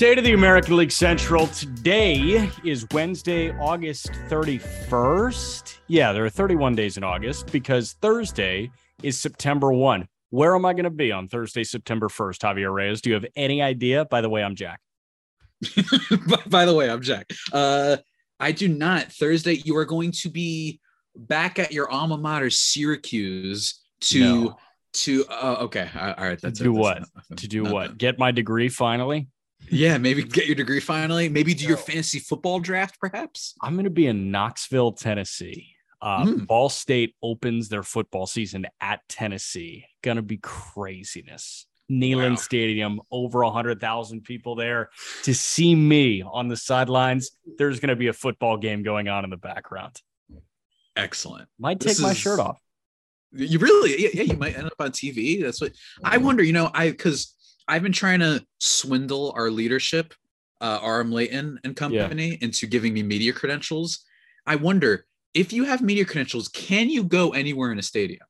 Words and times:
State 0.00 0.16
of 0.16 0.24
the 0.24 0.32
American 0.32 0.78
League 0.78 0.90
Central. 0.90 1.46
Today 1.48 2.48
is 2.64 2.86
Wednesday, 2.90 3.50
August 3.58 4.10
31st. 4.30 5.76
Yeah, 5.88 6.14
there 6.14 6.24
are 6.24 6.30
31 6.30 6.74
days 6.74 6.96
in 6.96 7.04
August 7.04 7.52
because 7.52 7.92
Thursday 8.00 8.70
is 9.02 9.18
September 9.18 9.70
1. 9.70 10.08
Where 10.30 10.54
am 10.54 10.64
I 10.64 10.72
going 10.72 10.84
to 10.84 10.90
be 10.90 11.12
on 11.12 11.28
Thursday, 11.28 11.64
September 11.64 12.08
1st, 12.08 12.38
Javier 12.38 12.72
Reyes? 12.72 13.02
Do 13.02 13.10
you 13.10 13.14
have 13.14 13.26
any 13.36 13.60
idea? 13.60 14.06
By 14.06 14.22
the 14.22 14.30
way, 14.30 14.42
I'm 14.42 14.54
Jack. 14.54 14.80
by, 16.46 16.64
the 16.64 16.72
way, 16.74 16.88
I'm 16.88 17.02
Jack. 17.02 17.30
Uh, 17.52 17.98
I 18.40 18.52
do 18.52 18.68
not. 18.68 19.12
Thursday, 19.12 19.60
you 19.66 19.76
are 19.76 19.84
going 19.84 20.12
to 20.12 20.30
be 20.30 20.80
back 21.14 21.58
at 21.58 21.72
your 21.74 21.90
alma 21.90 22.16
mater, 22.16 22.48
Syracuse, 22.48 23.78
to. 24.00 24.18
No. 24.20 24.56
To 24.92 25.24
uh, 25.30 25.56
okay, 25.60 25.88
all 25.94 26.14
right. 26.18 26.40
That's 26.40 26.58
to 26.58 26.64
do 26.64 26.72
what? 26.72 27.04
to 27.36 27.46
do 27.46 27.62
what? 27.62 27.96
Get 27.96 28.18
my 28.18 28.32
degree 28.32 28.68
finally. 28.68 29.28
Yeah, 29.68 29.98
maybe 29.98 30.22
get 30.22 30.46
your 30.46 30.56
degree 30.56 30.80
finally. 30.80 31.28
Maybe 31.28 31.54
do 31.54 31.66
your 31.66 31.76
fantasy 31.76 32.18
football 32.18 32.60
draft, 32.60 32.98
perhaps. 32.98 33.54
I'm 33.62 33.74
going 33.74 33.84
to 33.84 33.90
be 33.90 34.06
in 34.06 34.30
Knoxville, 34.30 34.92
Tennessee. 34.92 35.76
Uh, 36.02 36.24
mm. 36.24 36.46
Ball 36.46 36.68
State 36.68 37.14
opens 37.22 37.68
their 37.68 37.82
football 37.82 38.26
season 38.26 38.66
at 38.80 39.06
Tennessee. 39.08 39.84
Gonna 40.02 40.22
be 40.22 40.38
craziness. 40.38 41.66
Neyland 41.90 42.30
wow. 42.30 42.36
Stadium, 42.36 43.00
over 43.10 43.42
a 43.42 43.50
hundred 43.50 43.80
thousand 43.80 44.22
people 44.22 44.54
there 44.54 44.90
to 45.24 45.34
see 45.34 45.74
me 45.74 46.22
on 46.22 46.48
the 46.48 46.56
sidelines. 46.56 47.32
There's 47.58 47.80
gonna 47.80 47.96
be 47.96 48.06
a 48.06 48.12
football 48.12 48.56
game 48.56 48.82
going 48.82 49.08
on 49.08 49.24
in 49.24 49.30
the 49.30 49.36
background. 49.36 50.00
Excellent. 50.96 51.48
Might 51.58 51.80
take 51.80 51.88
this 51.88 52.00
my 52.00 52.12
is... 52.12 52.16
shirt 52.16 52.40
off. 52.40 52.60
You 53.32 53.58
really, 53.58 54.02
yeah, 54.02 54.08
yeah, 54.14 54.22
you 54.22 54.36
might 54.36 54.56
end 54.56 54.66
up 54.66 54.80
on 54.80 54.90
TV. 54.90 55.40
That's 55.42 55.60
what 55.60 55.72
I 56.02 56.16
wonder. 56.16 56.42
You 56.42 56.52
know, 56.52 56.70
I 56.72 56.90
because 56.90 57.34
I've 57.70 57.84
been 57.84 57.92
trying 57.92 58.18
to 58.18 58.44
swindle 58.58 59.32
our 59.36 59.48
leadership, 59.48 60.12
uh, 60.60 60.80
Aram 60.82 61.12
Leighton 61.12 61.60
and 61.62 61.76
company, 61.76 62.30
yeah. 62.30 62.36
into 62.40 62.66
giving 62.66 62.92
me 62.92 63.04
media 63.04 63.32
credentials. 63.32 64.04
I 64.44 64.56
wonder 64.56 65.06
if 65.34 65.52
you 65.52 65.62
have 65.64 65.80
media 65.80 66.04
credentials, 66.04 66.48
can 66.48 66.90
you 66.90 67.04
go 67.04 67.30
anywhere 67.30 67.70
in 67.70 67.78
a 67.78 67.82
stadium? 67.82 68.22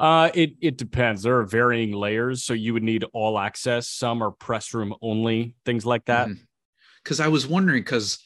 Uh, 0.00 0.30
it 0.34 0.54
it 0.60 0.76
depends. 0.76 1.22
There 1.22 1.38
are 1.38 1.44
varying 1.44 1.92
layers, 1.92 2.42
so 2.42 2.54
you 2.54 2.72
would 2.72 2.82
need 2.82 3.04
all 3.12 3.38
access. 3.38 3.88
Some 3.88 4.20
are 4.20 4.32
press 4.32 4.74
room 4.74 4.92
only, 5.00 5.54
things 5.64 5.86
like 5.86 6.06
that. 6.06 6.28
Because 7.04 7.18
mm-hmm. 7.18 7.26
I 7.26 7.28
was 7.28 7.46
wondering, 7.46 7.84
because 7.84 8.18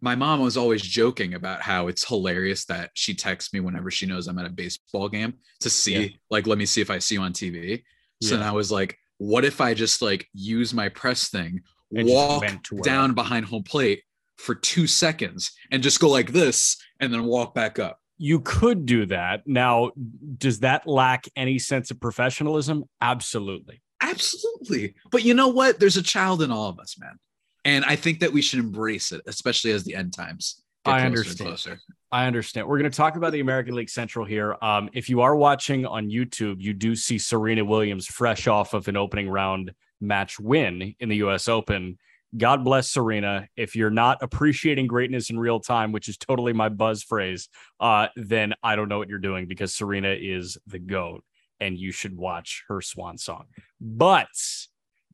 my 0.00 0.14
mom 0.14 0.42
was 0.42 0.56
always 0.56 0.80
joking 0.80 1.34
about 1.34 1.60
how 1.60 1.88
it's 1.88 2.06
hilarious 2.06 2.66
that 2.66 2.90
she 2.94 3.14
texts 3.14 3.52
me 3.52 3.58
whenever 3.58 3.90
she 3.90 4.06
knows 4.06 4.28
I'm 4.28 4.38
at 4.38 4.46
a 4.46 4.50
baseball 4.50 5.08
game 5.08 5.34
to 5.60 5.70
see, 5.70 5.98
yeah. 5.98 6.08
like, 6.30 6.46
let 6.46 6.58
me 6.58 6.66
see 6.66 6.80
if 6.80 6.90
I 6.90 7.00
see 7.00 7.16
you 7.16 7.22
on 7.22 7.32
TV. 7.32 7.82
So 8.22 8.34
yeah. 8.34 8.38
then 8.38 8.48
I 8.48 8.52
was 8.52 8.70
like, 8.70 8.96
what 9.24 9.44
if 9.44 9.60
I 9.60 9.74
just 9.74 10.02
like 10.02 10.28
use 10.32 10.74
my 10.74 10.88
press 10.88 11.28
thing, 11.28 11.62
and 11.96 12.08
walk 12.08 12.44
down 12.82 13.14
behind 13.14 13.46
home 13.46 13.62
plate 13.62 14.02
for 14.36 14.54
two 14.54 14.86
seconds 14.86 15.52
and 15.70 15.82
just 15.82 16.00
go 16.00 16.08
like 16.08 16.32
this 16.32 16.76
and 17.00 17.12
then 17.12 17.24
walk 17.24 17.54
back 17.54 17.78
up? 17.78 18.00
You 18.18 18.40
could 18.40 18.86
do 18.86 19.06
that. 19.06 19.42
Now, 19.46 19.92
does 20.38 20.60
that 20.60 20.86
lack 20.86 21.26
any 21.36 21.58
sense 21.58 21.90
of 21.90 22.00
professionalism? 22.00 22.84
Absolutely. 23.00 23.82
Absolutely. 24.00 24.94
But 25.10 25.24
you 25.24 25.34
know 25.34 25.48
what? 25.48 25.80
There's 25.80 25.96
a 25.96 26.02
child 26.02 26.42
in 26.42 26.50
all 26.50 26.68
of 26.68 26.78
us, 26.78 26.96
man. 26.98 27.18
And 27.64 27.84
I 27.84 27.96
think 27.96 28.20
that 28.20 28.32
we 28.32 28.42
should 28.42 28.58
embrace 28.58 29.10
it, 29.10 29.22
especially 29.26 29.72
as 29.72 29.84
the 29.84 29.94
end 29.94 30.12
times. 30.12 30.62
I 30.84 31.02
understand. 31.02 31.80
I 32.12 32.26
understand. 32.26 32.68
We're 32.68 32.78
going 32.78 32.90
to 32.90 32.96
talk 32.96 33.16
about 33.16 33.32
the 33.32 33.40
American 33.40 33.74
League 33.74 33.90
Central 33.90 34.24
here. 34.24 34.56
Um, 34.62 34.88
if 34.92 35.08
you 35.08 35.22
are 35.22 35.34
watching 35.34 35.86
on 35.86 36.08
YouTube, 36.08 36.60
you 36.60 36.72
do 36.72 36.94
see 36.94 37.18
Serena 37.18 37.64
Williams 37.64 38.06
fresh 38.06 38.46
off 38.46 38.74
of 38.74 38.86
an 38.88 38.96
opening 38.96 39.28
round 39.28 39.72
match 40.00 40.38
win 40.38 40.94
in 41.00 41.08
the 41.08 41.16
U.S. 41.16 41.48
Open. 41.48 41.98
God 42.36 42.64
bless 42.64 42.90
Serena. 42.90 43.48
If 43.56 43.76
you're 43.76 43.90
not 43.90 44.18
appreciating 44.22 44.88
greatness 44.88 45.30
in 45.30 45.38
real 45.38 45.60
time, 45.60 45.92
which 45.92 46.08
is 46.08 46.16
totally 46.16 46.52
my 46.52 46.68
buzz 46.68 47.02
phrase, 47.02 47.48
uh, 47.80 48.08
then 48.16 48.54
I 48.62 48.76
don't 48.76 48.88
know 48.88 48.98
what 48.98 49.08
you're 49.08 49.18
doing 49.18 49.46
because 49.46 49.74
Serena 49.74 50.14
is 50.18 50.58
the 50.66 50.80
GOAT 50.80 51.24
and 51.60 51.78
you 51.78 51.92
should 51.92 52.16
watch 52.16 52.64
her 52.68 52.80
swan 52.80 53.18
song. 53.18 53.46
But 53.80 54.28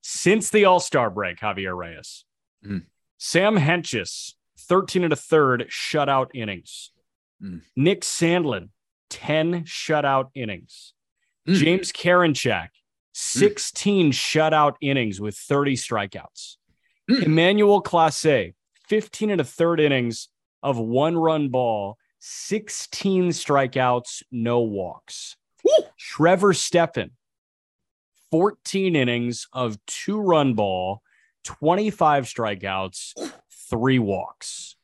since 0.03 0.51
the 0.51 0.65
All 0.65 0.81
Star 0.81 1.11
break, 1.11 1.39
Javier 1.39 1.77
Reyes, 1.77 2.25
mm. 2.65 2.85
Sam 3.19 3.57
Hentges 3.57 4.35
13 4.71 5.03
and 5.03 5.13
a 5.13 5.17
third 5.17 5.67
shutout 5.69 6.29
innings. 6.33 6.93
Mm. 7.43 7.63
Nick 7.75 8.03
Sandlin, 8.03 8.69
10 9.11 9.65
shutout 9.65 10.29
innings. 10.33 10.95
Mm. 11.49 11.55
James 11.57 11.91
Karinchak, 11.91 12.69
16 13.13 14.11
mm. 14.11 14.13
shutout 14.13 14.75
innings 14.81 15.21
with 15.21 15.37
30 15.37 15.75
strikeouts. 15.75 16.57
Mm. 17.11 17.25
Emmanuel 17.25 17.83
Clase, 17.83 18.55
15 18.89 19.31
and 19.31 19.41
a 19.41 19.45
third 19.45 19.81
innings 19.81 20.29
of 20.63 20.79
one 20.79 21.17
run 21.17 21.49
ball, 21.49 21.99
16 22.21 23.31
strikeouts, 23.31 24.23
no 24.31 24.61
walks. 24.61 25.37
Woo! 25.65 25.85
Trevor 25.99 26.53
Stephan, 26.53 27.11
14 28.31 28.95
innings 28.95 29.49
of 29.53 29.85
two 29.87 30.21
run 30.21 30.55
ball, 30.55 31.03
25 31.43 32.27
strikeouts, 32.27 33.15
three 33.71 33.99
walks. 33.99 34.77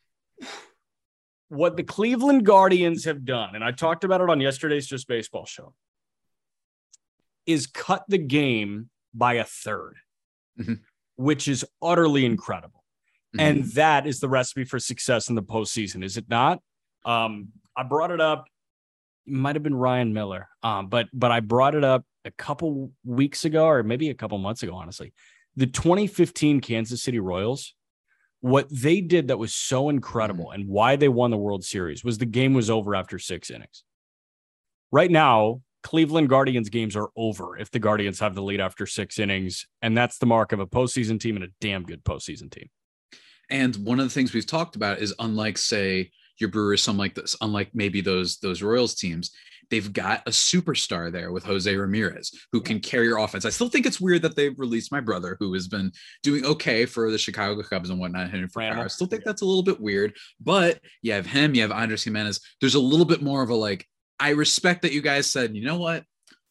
What 1.49 1.77
the 1.77 1.85
Cleveland 1.85 2.47
Guardians 2.47 3.05
have 3.05 3.25
done, 3.25 3.55
and 3.55 3.63
I 3.63 3.73
talked 3.73 4.05
about 4.05 4.21
it 4.21 4.31
on 4.31 4.41
yesterday's 4.41 4.87
Just 4.87 5.07
Baseball 5.07 5.45
show, 5.47 5.75
is 7.45 7.67
cut 7.67 8.05
the 8.09 8.19
game 8.19 8.91
by 9.15 9.35
a 9.35 9.45
3rd 9.45 9.93
mm-hmm. 10.59 10.75
which 11.17 11.49
is 11.49 11.65
utterly 11.83 12.25
incredible. 12.25 12.85
Mm-hmm. 13.37 13.41
And 13.41 13.65
that 13.73 14.07
is 14.07 14.21
the 14.21 14.29
recipe 14.29 14.65
for 14.65 14.79
success 14.79 15.29
in 15.29 15.35
the 15.35 15.43
postseason, 15.43 16.05
is 16.05 16.17
it 16.17 16.27
not? 16.29 16.61
Um, 17.05 17.49
I 17.77 17.83
brought 17.83 18.11
it 18.11 18.21
up. 18.21 18.47
It 19.27 19.33
might 19.33 19.57
have 19.57 19.63
been 19.63 19.75
Ryan 19.75 20.13
Miller, 20.13 20.49
um, 20.63 20.89
but 20.89 21.09
but 21.13 21.33
I 21.33 21.41
brought 21.41 21.75
it 21.75 21.85
up 21.85 22.05
a 22.25 22.31
couple 22.31 22.93
weeks 23.05 23.45
ago, 23.45 23.67
or 23.67 23.83
maybe 23.83 24.09
a 24.11 24.15
couple 24.15 24.39
months 24.39 24.63
ago, 24.63 24.75
honestly. 24.75 25.13
The 25.57 25.67
2015 25.67 26.61
Kansas 26.61 27.03
City 27.03 27.19
Royals 27.19 27.75
what 28.41 28.69
they 28.71 29.01
did 29.01 29.29
that 29.29 29.39
was 29.39 29.55
so 29.55 29.89
incredible 29.89 30.47
mm-hmm. 30.47 30.61
and 30.61 30.69
why 30.69 30.97
they 30.97 31.09
won 31.09 31.31
the 31.31 31.37
World 31.37 31.65
Series 31.65 32.05
was 32.05 32.19
the 32.19 32.27
game 32.27 32.55
was 32.55 32.71
over 32.71 32.95
after 32.95 33.19
six 33.19 33.51
innings. 33.51 33.85
Right 34.93 35.11
now, 35.11 35.63
Cleveland 35.83 36.29
Guardians 36.29 36.69
games 36.69 36.97
are 36.97 37.11
over 37.17 37.57
if 37.57 37.71
the 37.71 37.79
Guardians 37.79 38.19
have 38.21 38.35
the 38.35 38.43
lead 38.43 38.61
after 38.61 38.87
six 38.87 39.19
innings. 39.19 39.67
And 39.83 39.97
that's 39.97 40.19
the 40.19 40.27
mark 40.27 40.53
of 40.53 40.61
a 40.61 40.67
postseason 40.67 41.21
team 41.21 41.37
and 41.37 41.45
a 41.45 41.49
damn 41.61 41.85
good 41.85 42.03
postseason 42.05 42.51
team. 42.51 42.69
And 43.51 43.77
one 43.77 44.01
of 44.01 44.07
the 44.07 44.11
things 44.11 44.35
we've 44.35 44.47
talked 44.47 44.75
about 44.75 44.99
is 44.99 45.15
unlike, 45.21 45.59
say, 45.59 46.11
your 46.39 46.51
Brewers, 46.51 46.83
some 46.83 46.99
like 46.99 47.15
this, 47.15 47.37
unlike 47.41 47.71
maybe 47.75 48.01
those 48.01 48.39
those 48.39 48.63
Royals 48.63 48.95
teams, 48.95 49.31
they've 49.71 49.93
got 49.93 50.23
a 50.27 50.31
superstar 50.31 51.11
there 51.11 51.33
with 51.33 51.45
Jose 51.45 51.75
Ramirez 51.75 52.33
who 52.53 52.61
can 52.61 52.81
carry 52.81 53.07
your 53.07 53.19
offense. 53.19 53.45
I 53.45 53.51
still 53.51 53.69
think 53.69 53.87
it's 53.87 54.01
weird 54.01 54.23
that 54.23 54.37
they've 54.37 54.59
released 54.59 54.93
my 54.93 55.01
brother 55.01 55.37
who 55.41 55.53
has 55.55 55.69
been 55.69 55.93
doing 56.23 56.45
okay 56.45 56.87
for 56.87 57.11
the 57.11 57.19
Chicago 57.19 57.61
Cubs 57.63 57.91
and 57.91 57.99
whatnot, 57.99 58.31
hitting 58.31 58.49
for. 58.49 58.63
I 58.63 58.87
still 58.89 59.07
think 59.07 59.25
that's 59.25 59.43
a 59.43 59.47
little 59.47 59.63
bit 59.63 59.81
weird, 59.81 60.15
but 60.41 60.81
you 61.03 61.13
have 61.13 61.27
him, 61.27 61.55
you 61.55 61.63
have 61.63 61.71
Andrés 61.71 62.09
Giménez. 62.09 62.41
There's 62.61 62.75
a 62.75 62.81
little 62.81 63.07
bit 63.07 63.23
more 63.23 63.43
of 63.43 63.51
a 63.51 63.55
like, 63.55 63.87
I 64.21 64.31
respect 64.31 64.83
that 64.83 64.93
you 64.93 65.03
guys 65.03 65.27
said, 65.31 65.57
you 65.57 65.65
know 65.65 65.79
what? 65.79 66.05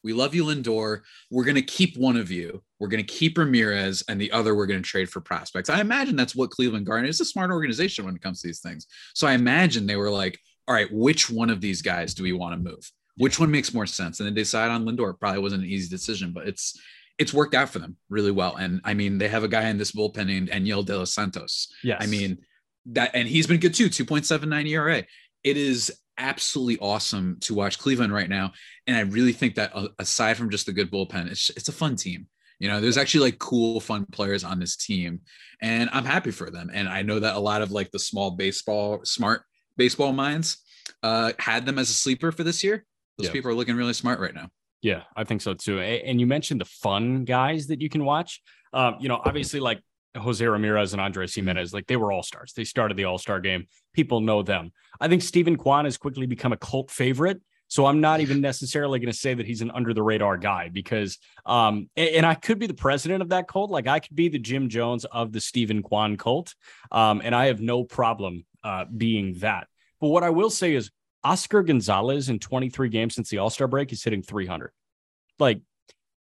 We 0.04 0.12
love 0.12 0.34
you, 0.34 0.44
Lindor. 0.44 1.00
We're 1.30 1.44
going 1.44 1.56
to 1.56 1.62
keep 1.62 1.96
one 1.96 2.16
of 2.16 2.30
you. 2.30 2.62
We're 2.78 2.88
going 2.88 3.04
to 3.04 3.14
keep 3.14 3.38
Ramirez, 3.38 4.04
and 4.08 4.20
the 4.20 4.32
other 4.32 4.54
we're 4.54 4.66
going 4.66 4.82
to 4.82 4.88
trade 4.88 5.08
for 5.08 5.20
prospects. 5.20 5.70
I 5.70 5.80
imagine 5.80 6.16
that's 6.16 6.36
what 6.36 6.50
Cleveland 6.50 6.86
Garden 6.86 7.08
is 7.08 7.20
a 7.20 7.24
smart 7.24 7.50
organization 7.50 8.04
when 8.04 8.14
it 8.14 8.22
comes 8.22 8.40
to 8.42 8.48
these 8.48 8.60
things. 8.60 8.86
So 9.14 9.26
I 9.26 9.32
imagine 9.32 9.86
they 9.86 9.96
were 9.96 10.10
like, 10.10 10.38
all 10.68 10.74
right, 10.74 10.92
which 10.92 11.30
one 11.30 11.50
of 11.50 11.60
these 11.60 11.82
guys 11.82 12.14
do 12.14 12.22
we 12.22 12.32
want 12.32 12.54
to 12.54 12.70
move? 12.70 12.90
Which 13.16 13.40
one 13.40 13.50
makes 13.50 13.72
more 13.72 13.86
sense? 13.86 14.20
And 14.20 14.28
they 14.28 14.32
decide 14.32 14.70
on 14.70 14.84
Lindor. 14.84 15.18
Probably 15.18 15.40
wasn't 15.40 15.62
an 15.62 15.70
easy 15.70 15.88
decision, 15.88 16.32
but 16.32 16.46
it's 16.46 16.78
it's 17.18 17.32
worked 17.32 17.54
out 17.54 17.70
for 17.70 17.78
them 17.78 17.96
really 18.10 18.30
well. 18.30 18.56
And 18.56 18.80
I 18.84 18.92
mean, 18.92 19.16
they 19.16 19.28
have 19.28 19.44
a 19.44 19.48
guy 19.48 19.68
in 19.68 19.78
this 19.78 19.92
bullpen 19.92 20.26
named 20.26 20.50
Enyel 20.50 20.84
De 20.84 20.98
Los 20.98 21.14
Santos. 21.14 21.72
Yes. 21.82 22.02
I 22.02 22.06
mean, 22.06 22.38
that 22.86 23.12
and 23.14 23.26
he's 23.26 23.46
been 23.46 23.60
good 23.60 23.74
too, 23.74 23.88
2.79 23.88 24.68
ERA. 24.68 25.04
It 25.42 25.56
is 25.56 25.92
absolutely 26.18 26.78
awesome 26.78 27.38
to 27.40 27.54
watch 27.54 27.78
Cleveland 27.78 28.12
right 28.12 28.28
now. 28.28 28.52
And 28.86 28.96
I 28.96 29.00
really 29.00 29.32
think 29.32 29.54
that 29.56 29.74
uh, 29.74 29.88
aside 29.98 30.36
from 30.36 30.50
just 30.50 30.66
the 30.66 30.72
good 30.72 30.90
bullpen, 30.90 31.30
it's 31.30 31.50
it's 31.50 31.68
a 31.68 31.72
fun 31.72 31.96
team. 31.96 32.26
You 32.58 32.68
know, 32.68 32.80
there's 32.80 32.96
actually 32.96 33.30
like 33.30 33.38
cool, 33.38 33.80
fun 33.80 34.06
players 34.06 34.44
on 34.44 34.58
this 34.58 34.76
team, 34.76 35.20
and 35.60 35.90
I'm 35.92 36.04
happy 36.04 36.30
for 36.30 36.50
them. 36.50 36.70
And 36.72 36.88
I 36.88 37.02
know 37.02 37.20
that 37.20 37.36
a 37.36 37.38
lot 37.38 37.62
of 37.62 37.70
like 37.70 37.90
the 37.90 37.98
small 37.98 38.32
baseball, 38.32 39.00
smart 39.04 39.42
baseball 39.76 40.12
minds 40.12 40.58
uh, 41.02 41.32
had 41.38 41.66
them 41.66 41.78
as 41.78 41.90
a 41.90 41.94
sleeper 41.94 42.32
for 42.32 42.44
this 42.44 42.64
year. 42.64 42.84
Those 43.18 43.30
people 43.30 43.50
are 43.50 43.54
looking 43.54 43.76
really 43.76 43.94
smart 43.94 44.20
right 44.20 44.34
now. 44.34 44.48
Yeah, 44.82 45.02
I 45.16 45.24
think 45.24 45.40
so 45.40 45.54
too. 45.54 45.80
And 45.80 46.20
you 46.20 46.26
mentioned 46.26 46.60
the 46.60 46.66
fun 46.66 47.24
guys 47.24 47.66
that 47.68 47.80
you 47.80 47.88
can 47.88 48.04
watch. 48.04 48.42
Um, 48.72 48.96
you 49.00 49.08
know, 49.08 49.20
obviously, 49.24 49.60
like 49.60 49.80
Jose 50.16 50.44
Ramirez 50.44 50.92
and 50.92 51.00
Andrés 51.00 51.32
Giménez, 51.32 51.72
like 51.72 51.86
they 51.86 51.96
were 51.96 52.12
all 52.12 52.22
stars. 52.22 52.52
They 52.54 52.64
started 52.64 52.96
the 52.96 53.04
All 53.04 53.18
Star 53.18 53.40
game. 53.40 53.66
People 53.94 54.20
know 54.20 54.42
them. 54.42 54.72
I 55.00 55.08
think 55.08 55.22
Steven 55.22 55.56
Kwan 55.56 55.84
has 55.84 55.96
quickly 55.96 56.26
become 56.26 56.52
a 56.52 56.56
cult 56.56 56.90
favorite. 56.90 57.40
So 57.68 57.86
I'm 57.86 58.00
not 58.00 58.20
even 58.20 58.40
necessarily 58.40 58.98
going 58.98 59.12
to 59.12 59.18
say 59.18 59.34
that 59.34 59.46
he's 59.46 59.62
an 59.62 59.72
under 59.72 59.92
the 59.92 60.02
radar 60.02 60.36
guy 60.36 60.68
because, 60.68 61.18
um, 61.44 61.90
and, 61.96 62.24
I 62.24 62.34
could 62.34 62.58
be 62.58 62.66
the 62.66 62.74
president 62.74 63.22
of 63.22 63.30
that 63.30 63.48
cult. 63.48 63.70
Like 63.70 63.88
I 63.88 63.98
could 63.98 64.14
be 64.14 64.28
the 64.28 64.38
Jim 64.38 64.68
Jones 64.68 65.04
of 65.06 65.32
the 65.32 65.40
Steven 65.40 65.82
Kwan 65.82 66.16
cult. 66.16 66.54
Um, 66.92 67.20
and 67.24 67.34
I 67.34 67.46
have 67.46 67.60
no 67.60 67.82
problem 67.82 68.44
uh, 68.62 68.84
being 68.84 69.34
that. 69.38 69.66
But 70.00 70.08
what 70.08 70.22
I 70.22 70.30
will 70.30 70.50
say 70.50 70.74
is 70.74 70.90
Oscar 71.24 71.62
Gonzalez 71.62 72.28
in 72.28 72.38
23 72.38 72.88
games 72.88 73.14
since 73.16 73.30
the 73.30 73.38
All 73.38 73.50
Star 73.50 73.66
break 73.66 73.92
is 73.92 74.04
hitting 74.04 74.22
300. 74.22 74.70
Like 75.38 75.60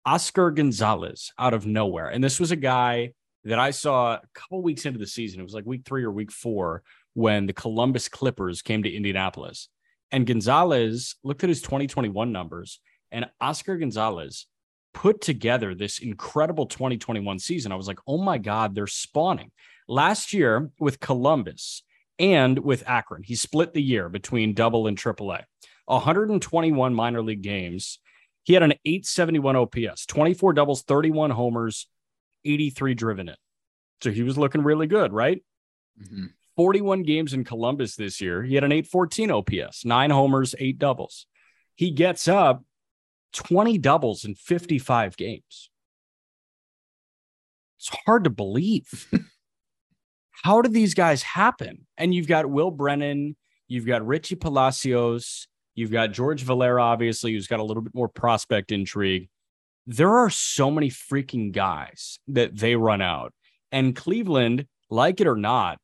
Oscar 0.05 0.51
Gonzalez 0.51 1.31
out 1.37 1.53
of 1.53 1.65
nowhere. 1.65 2.07
And 2.07 2.23
this 2.23 2.39
was 2.39 2.51
a 2.51 2.57
guy 2.57 3.11
that 3.45 3.59
I 3.59 3.71
saw 3.71 4.13
a 4.13 4.21
couple 4.33 4.61
weeks 4.61 4.85
into 4.85 4.99
the 4.99 5.07
season. 5.07 5.39
It 5.39 5.43
was 5.43 5.53
like 5.53 5.65
week 5.65 5.81
three 5.85 6.03
or 6.03 6.11
week 6.11 6.31
four 6.31 6.83
when 7.13 7.45
the 7.45 7.53
Columbus 7.53 8.07
Clippers 8.07 8.61
came 8.61 8.83
to 8.83 8.93
Indianapolis. 8.93 9.69
And 10.13 10.27
Gonzalez 10.27 11.15
looked 11.23 11.43
at 11.43 11.49
his 11.49 11.61
2021 11.61 12.31
numbers, 12.31 12.79
and 13.11 13.25
Oscar 13.41 13.77
Gonzalez 13.77 14.45
put 14.93 15.21
together 15.21 15.73
this 15.73 15.97
incredible 15.97 16.67
2021 16.67 17.39
season. 17.39 17.71
I 17.71 17.75
was 17.75 17.87
like, 17.87 17.97
oh 18.07 18.19
my 18.19 18.37
God, 18.37 18.75
they're 18.75 18.85
spawning. 18.85 19.51
Last 19.87 20.31
year 20.31 20.69
with 20.79 20.99
Columbus 20.99 21.81
and 22.19 22.59
with 22.59 22.87
Akron, 22.87 23.23
he 23.23 23.35
split 23.35 23.73
the 23.73 23.81
year 23.81 24.07
between 24.07 24.53
double 24.53 24.85
and 24.85 24.95
triple 24.95 25.31
A. 25.31 25.45
121 25.87 26.93
minor 26.93 27.23
league 27.23 27.41
games. 27.41 27.97
He 28.43 28.53
had 28.53 28.61
an 28.63 28.73
871 28.85 29.55
OPS, 29.55 30.05
24 30.05 30.53
doubles, 30.53 30.83
31 30.83 31.31
homers, 31.31 31.87
83 32.45 32.93
driven 32.93 33.29
in. 33.29 33.35
So 34.01 34.11
he 34.11 34.21
was 34.21 34.37
looking 34.37 34.61
really 34.61 34.85
good, 34.85 35.11
right? 35.11 35.43
Mm-hmm. 35.99 36.25
41 36.55 37.03
games 37.03 37.33
in 37.33 37.43
Columbus 37.43 37.95
this 37.95 38.21
year. 38.21 38.43
He 38.43 38.55
had 38.55 38.63
an 38.63 38.71
814 38.71 39.31
OPS, 39.31 39.85
nine 39.85 40.09
homers, 40.09 40.55
eight 40.59 40.77
doubles. 40.77 41.25
He 41.75 41.91
gets 41.91 42.27
up 42.27 42.63
20 43.33 43.77
doubles 43.79 44.25
in 44.25 44.35
55 44.35 45.17
games. 45.17 45.69
It's 47.79 47.89
hard 48.05 48.23
to 48.25 48.29
believe. 48.29 49.07
How 50.43 50.61
did 50.61 50.73
these 50.73 50.93
guys 50.93 51.21
happen? 51.21 51.85
And 51.97 52.13
you've 52.13 52.27
got 52.27 52.49
Will 52.49 52.71
Brennan, 52.71 53.35
you've 53.67 53.85
got 53.85 54.05
Richie 54.05 54.35
Palacios, 54.35 55.47
you've 55.75 55.91
got 55.91 56.11
George 56.11 56.43
Valera, 56.43 56.81
obviously, 56.81 57.33
who's 57.33 57.47
got 57.47 57.59
a 57.59 57.63
little 57.63 57.83
bit 57.83 57.95
more 57.95 58.07
prospect 58.07 58.71
intrigue. 58.71 59.29
There 59.85 60.17
are 60.17 60.29
so 60.29 60.71
many 60.71 60.89
freaking 60.89 61.51
guys 61.51 62.19
that 62.27 62.57
they 62.57 62.75
run 62.75 63.01
out. 63.01 63.33
And 63.71 63.95
Cleveland, 63.95 64.67
like 64.89 65.19
it 65.19 65.27
or 65.27 65.35
not, 65.35 65.79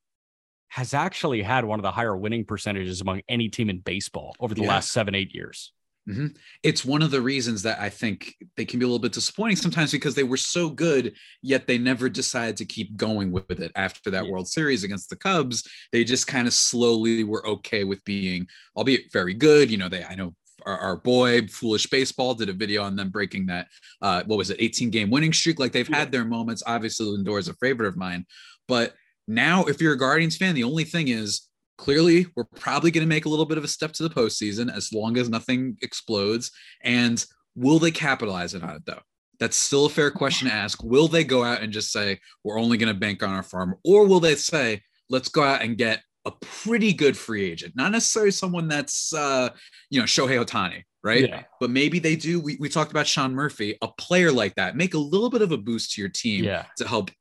has 0.70 0.94
actually 0.94 1.42
had 1.42 1.66
one 1.66 1.80
of 1.80 1.84
the 1.84 1.92
higher 1.92 2.16
winning 2.16 2.46
percentages 2.46 3.02
among 3.02 3.22
any 3.28 3.50
team 3.50 3.70
in 3.70 3.80
baseball 3.80 4.36
over 4.40 4.54
the 4.54 4.62
yeah. 4.62 4.70
last 4.70 4.92
seven, 4.92 5.16
eight 5.16 5.34
years. 5.34 5.74
Mm-hmm. 6.08 6.28
It's 6.64 6.84
one 6.84 7.02
of 7.02 7.12
the 7.12 7.22
reasons 7.22 7.62
that 7.64 7.80
I 7.80 7.90
think 7.90 8.36
they 8.58 8.66
can 8.66 8.80
be 8.80 8.86
a 8.86 8.88
little 8.88 9.00
bit 9.00 9.12
disappointing 9.12 9.58
sometimes 9.58 9.92
because 9.92 10.16
they 10.16 10.24
were 10.24 10.38
so 10.38 10.70
good, 10.70 11.14
yet 11.42 11.68
they 11.68 11.78
never 11.78 12.10
decided 12.10 12.58
to 12.58 12.66
keep 12.66 12.96
going 12.96 13.32
with 13.32 13.52
it 13.52 13.72
after 13.76 14.10
that 14.12 14.26
yeah. 14.26 14.32
World 14.32 14.48
Series 14.48 14.84
against 14.84 15.10
the 15.10 15.16
Cubs. 15.16 15.68
They 15.92 16.04
just 16.04 16.26
kind 16.26 16.48
of 16.48 16.54
slowly 16.54 17.24
were 17.24 17.46
okay 17.46 17.84
with 17.84 18.04
being, 18.06 18.48
albeit 18.76 19.12
very 19.12 19.34
good. 19.34 19.70
You 19.70 19.78
know, 19.78 19.90
they 19.90 20.04
I 20.04 20.16
know 20.16 20.34
our, 20.66 20.78
our, 20.78 20.96
boy 20.98 21.48
foolish 21.48 21.88
baseball 21.88 22.34
did 22.34 22.50
a 22.50 22.54
video 22.54 22.84
on 22.84 22.96
them 22.98 23.10
breaking 23.10 23.46
that 23.46 23.68
uh 24.02 24.24
what 24.26 24.38
was 24.38 24.50
it 24.50 24.58
18 24.60 24.90
game 24.90 25.10
winning 25.10 25.32
streak 25.32 25.58
like 25.58 25.72
they've 25.72 25.90
yeah. 25.90 26.00
had 26.00 26.12
their 26.12 26.26
moments 26.26 26.62
obviously 26.68 27.06
lindor 27.06 27.40
is 27.40 27.48
a 27.48 27.54
favorite 27.54 27.88
of 27.88 27.96
mine 27.96 28.26
but 28.68 28.94
now, 29.30 29.66
if 29.66 29.80
you're 29.80 29.94
a 29.94 29.98
Guardians 29.98 30.36
fan, 30.36 30.56
the 30.56 30.64
only 30.64 30.84
thing 30.84 31.10
is 31.10 31.48
clearly 31.78 32.26
we're 32.36 32.46
probably 32.56 32.90
going 32.90 33.04
to 33.04 33.08
make 33.08 33.26
a 33.26 33.30
little 33.30 33.46
bit 33.46 33.60
of 33.60 33.64
a 33.64 33.68
step 33.68 33.94
to 33.94 34.04
the 34.04 34.10
postseason 34.10 34.76
as 34.76 34.92
long 34.92 35.18
as 35.18 35.30
nothing 35.30 35.78
explodes. 35.84 36.52
And 36.82 37.24
will 37.56 37.78
they 37.78 37.92
capitalize 37.92 38.56
on 38.56 38.68
it 38.72 38.86
though? 38.88 39.02
That's 39.40 39.56
still 39.56 39.86
a 39.86 39.90
fair 39.90 40.10
question 40.10 40.48
to 40.48 40.54
ask. 40.54 40.84
Will 40.84 41.08
they 41.08 41.24
go 41.24 41.44
out 41.44 41.62
and 41.62 41.72
just 41.72 41.92
say, 41.92 42.20
we're 42.44 42.60
only 42.60 42.78
going 42.78 42.92
to 42.92 43.00
bank 43.00 43.22
on 43.22 43.30
our 43.30 43.44
farm? 43.44 43.76
Or 43.86 44.08
will 44.08 44.20
they 44.20 44.34
say, 44.34 44.82
let's 45.12 45.30
go 45.30 45.44
out 45.44 45.62
and 45.62 45.78
get 45.78 46.02
a 46.26 46.32
pretty 46.42 46.92
good 46.92 47.16
free 47.16 47.46
agent? 47.46 47.76
Not 47.76 47.92
necessarily 47.92 48.32
someone 48.32 48.68
that's, 48.68 49.14
uh, 49.14 49.50
you 49.92 50.00
know, 50.00 50.06
Shohei 50.06 50.44
Ohtani, 50.44 50.84
right? 51.04 51.30
Yeah. 51.30 51.44
But 51.60 51.70
maybe 51.70 52.00
they 52.00 52.16
do. 52.16 52.40
We, 52.42 52.58
we 52.60 52.68
talked 52.68 52.92
about 52.92 53.06
Sean 53.06 53.36
Murphy, 53.36 53.78
a 53.84 53.90
player 54.00 54.32
like 54.32 54.56
that, 54.56 54.76
make 54.76 54.96
a 54.96 55.00
little 55.00 55.30
bit 55.30 55.44
of 55.44 55.52
a 55.52 55.58
boost 55.58 55.94
to 55.94 56.02
your 56.02 56.10
team 56.10 56.44
yeah. 56.44 56.66
to 56.78 56.88
help 56.88 57.12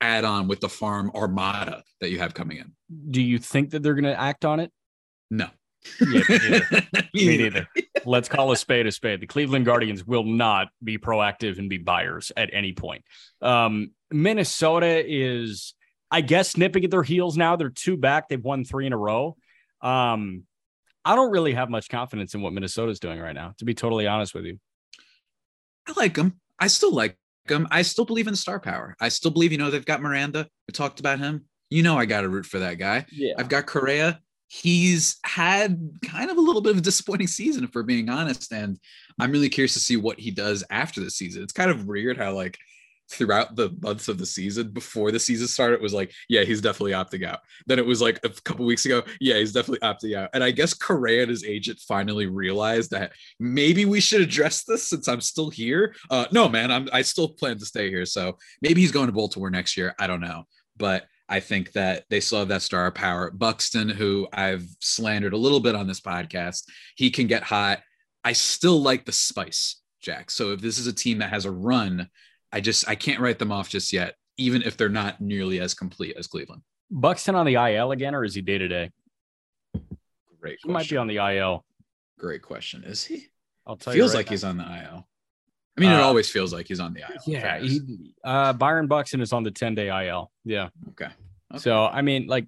add 0.00 0.24
on 0.24 0.48
with 0.48 0.60
the 0.60 0.68
farm 0.68 1.10
armada 1.14 1.82
that 2.00 2.10
you 2.10 2.18
have 2.18 2.34
coming 2.34 2.58
in. 2.58 2.72
Do 3.10 3.22
you 3.22 3.38
think 3.38 3.70
that 3.70 3.82
they're 3.82 3.94
going 3.94 4.04
to 4.04 4.18
act 4.18 4.44
on 4.44 4.60
it? 4.60 4.72
No. 5.30 5.48
Yeah, 6.00 6.22
me 6.28 6.38
neither. 6.48 6.84
me 7.14 7.38
neither. 7.38 7.68
Let's 8.04 8.28
call 8.28 8.52
a 8.52 8.56
spade 8.56 8.86
a 8.86 8.92
spade. 8.92 9.20
The 9.20 9.26
Cleveland 9.26 9.64
Guardians 9.64 10.04
will 10.06 10.24
not 10.24 10.68
be 10.82 10.98
proactive 10.98 11.58
and 11.58 11.68
be 11.68 11.78
buyers 11.78 12.32
at 12.36 12.50
any 12.52 12.72
point. 12.72 13.04
Um, 13.40 13.92
Minnesota 14.10 15.02
is, 15.06 15.74
I 16.10 16.20
guess, 16.20 16.56
nipping 16.56 16.84
at 16.84 16.90
their 16.90 17.02
heels 17.02 17.36
now. 17.36 17.56
They're 17.56 17.70
two 17.70 17.96
back. 17.96 18.28
They've 18.28 18.42
won 18.42 18.64
three 18.64 18.86
in 18.86 18.92
a 18.92 18.98
row. 18.98 19.36
Um, 19.80 20.44
I 21.04 21.14
don't 21.14 21.30
really 21.30 21.54
have 21.54 21.70
much 21.70 21.88
confidence 21.88 22.34
in 22.34 22.42
what 22.42 22.52
Minnesota's 22.52 22.98
doing 22.98 23.20
right 23.20 23.34
now, 23.34 23.54
to 23.58 23.64
be 23.64 23.74
totally 23.74 24.06
honest 24.06 24.34
with 24.34 24.44
you. 24.44 24.58
I 25.86 25.92
like 25.96 26.14
them. 26.14 26.40
I 26.58 26.66
still 26.66 26.92
like 26.92 27.16
um, 27.52 27.68
I 27.70 27.82
still 27.82 28.04
believe 28.04 28.28
in 28.28 28.36
star 28.36 28.60
power. 28.60 28.96
I 29.00 29.08
still 29.08 29.30
believe, 29.30 29.52
you 29.52 29.58
know, 29.58 29.70
they've 29.70 29.84
got 29.84 30.02
Miranda. 30.02 30.48
We 30.68 30.72
talked 30.72 31.00
about 31.00 31.18
him. 31.18 31.44
You 31.70 31.82
know, 31.82 31.98
I 31.98 32.06
got 32.06 32.20
to 32.20 32.28
root 32.28 32.46
for 32.46 32.60
that 32.60 32.74
guy. 32.74 33.06
Yeah. 33.10 33.34
I've 33.38 33.48
got 33.48 33.66
Correa. 33.66 34.20
He's 34.48 35.16
had 35.24 35.80
kind 36.04 36.30
of 36.30 36.36
a 36.36 36.40
little 36.40 36.62
bit 36.62 36.72
of 36.72 36.78
a 36.78 36.82
disappointing 36.82 37.26
season, 37.26 37.64
if 37.64 37.70
we're 37.74 37.82
being 37.82 38.08
honest. 38.08 38.52
And 38.52 38.78
I'm 39.18 39.32
really 39.32 39.48
curious 39.48 39.74
to 39.74 39.80
see 39.80 39.96
what 39.96 40.20
he 40.20 40.30
does 40.30 40.62
after 40.70 41.00
the 41.00 41.10
season. 41.10 41.42
It's 41.42 41.52
kind 41.52 41.70
of 41.70 41.86
weird 41.86 42.16
how, 42.16 42.32
like, 42.32 42.56
throughout 43.10 43.54
the 43.54 43.74
months 43.82 44.08
of 44.08 44.18
the 44.18 44.26
season 44.26 44.70
before 44.70 45.12
the 45.12 45.18
season 45.18 45.46
started 45.46 45.80
was 45.80 45.94
like 45.94 46.12
yeah 46.28 46.42
he's 46.42 46.60
definitely 46.60 46.92
opting 46.92 47.24
out 47.24 47.40
then 47.66 47.78
it 47.78 47.86
was 47.86 48.02
like 48.02 48.18
a 48.24 48.28
couple 48.28 48.66
weeks 48.66 48.84
ago 48.84 49.02
yeah 49.20 49.36
he's 49.36 49.52
definitely 49.52 49.86
opting 49.86 50.16
out 50.16 50.28
and 50.34 50.42
i 50.42 50.50
guess 50.50 50.74
correa 50.74 51.22
and 51.22 51.30
his 51.30 51.44
agent 51.44 51.78
finally 51.86 52.26
realized 52.26 52.90
that 52.90 53.12
maybe 53.38 53.84
we 53.84 54.00
should 54.00 54.20
address 54.20 54.64
this 54.64 54.88
since 54.88 55.06
i'm 55.06 55.20
still 55.20 55.50
here 55.50 55.94
uh 56.10 56.26
no 56.32 56.48
man 56.48 56.70
i'm 56.70 56.88
i 56.92 57.00
still 57.00 57.28
plan 57.28 57.56
to 57.56 57.64
stay 57.64 57.88
here 57.88 58.04
so 58.04 58.36
maybe 58.60 58.80
he's 58.80 58.92
going 58.92 59.06
to 59.06 59.12
baltimore 59.12 59.50
next 59.50 59.76
year 59.76 59.94
i 59.98 60.06
don't 60.06 60.20
know 60.20 60.44
but 60.76 61.06
I 61.28 61.40
think 61.40 61.72
that 61.72 62.04
they 62.08 62.20
still 62.20 62.40
have 62.40 62.48
that 62.48 62.62
star 62.62 62.90
power. 62.92 63.30
Buxton, 63.30 63.88
who 63.88 64.28
I've 64.32 64.66
slandered 64.80 65.32
a 65.32 65.38
little 65.38 65.60
bit 65.60 65.74
on 65.74 65.86
this 65.86 66.00
podcast, 66.00 66.64
he 66.94 67.10
can 67.10 67.26
get 67.26 67.42
hot. 67.42 67.80
I 68.24 68.32
still 68.32 68.80
like 68.80 69.04
the 69.04 69.12
spice, 69.12 69.80
Jack. 70.00 70.30
So 70.30 70.52
if 70.52 70.60
this 70.60 70.78
is 70.78 70.86
a 70.86 70.92
team 70.92 71.18
that 71.18 71.30
has 71.30 71.44
a 71.44 71.50
run, 71.50 72.08
I 72.52 72.60
just 72.60 72.88
I 72.88 72.94
can't 72.94 73.20
write 73.20 73.38
them 73.38 73.52
off 73.52 73.68
just 73.68 73.92
yet, 73.92 74.14
even 74.36 74.62
if 74.62 74.76
they're 74.76 74.88
not 74.88 75.20
nearly 75.20 75.60
as 75.60 75.74
complete 75.74 76.16
as 76.16 76.26
Cleveland. 76.26 76.62
Buxton 76.90 77.34
on 77.34 77.46
the 77.46 77.54
IL 77.54 77.92
again, 77.92 78.14
or 78.14 78.24
is 78.24 78.34
he 78.34 78.42
day 78.42 78.58
to 78.58 78.68
day? 78.68 78.90
Great. 80.40 80.60
Question. 80.62 80.68
He 80.68 80.72
might 80.72 80.88
be 80.88 80.96
on 80.96 81.06
the 81.06 81.16
IL. 81.16 81.64
Great 82.18 82.42
question. 82.42 82.84
Is 82.84 83.04
he? 83.04 83.26
I'll 83.66 83.76
tell 83.76 83.92
feels 83.92 83.96
you. 83.96 84.00
Feels 84.02 84.14
right 84.14 84.18
like 84.18 84.26
now. 84.26 84.30
he's 84.30 84.44
on 84.44 84.56
the 84.58 84.64
IL. 84.64 85.08
I 85.76 85.80
mean, 85.80 85.90
uh, 85.90 85.98
it 85.98 86.02
always 86.02 86.30
feels 86.30 86.52
like 86.52 86.68
he's 86.68 86.80
on 86.80 86.94
the 86.94 87.00
IL. 87.00 87.20
Yeah. 87.26 87.58
He, 87.58 87.80
uh, 88.24 88.52
Byron 88.54 88.86
Buxton 88.86 89.20
is 89.20 89.32
on 89.32 89.42
the 89.42 89.50
10 89.50 89.74
day 89.74 90.08
IL. 90.08 90.30
Yeah. 90.44 90.68
Okay. 90.90 91.06
okay. 91.52 91.58
So, 91.58 91.84
I 91.84 92.02
mean, 92.02 92.28
like 92.28 92.46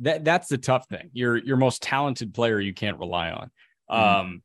that, 0.00 0.24
that's 0.24 0.48
the 0.48 0.58
tough 0.58 0.86
thing. 0.88 1.10
Your, 1.12 1.36
your 1.38 1.56
most 1.56 1.82
talented 1.82 2.34
player, 2.34 2.60
you 2.60 2.72
can't 2.72 2.98
rely 2.98 3.30
on. 3.30 3.50
Mm. 3.90 4.20
Um, 4.20 4.42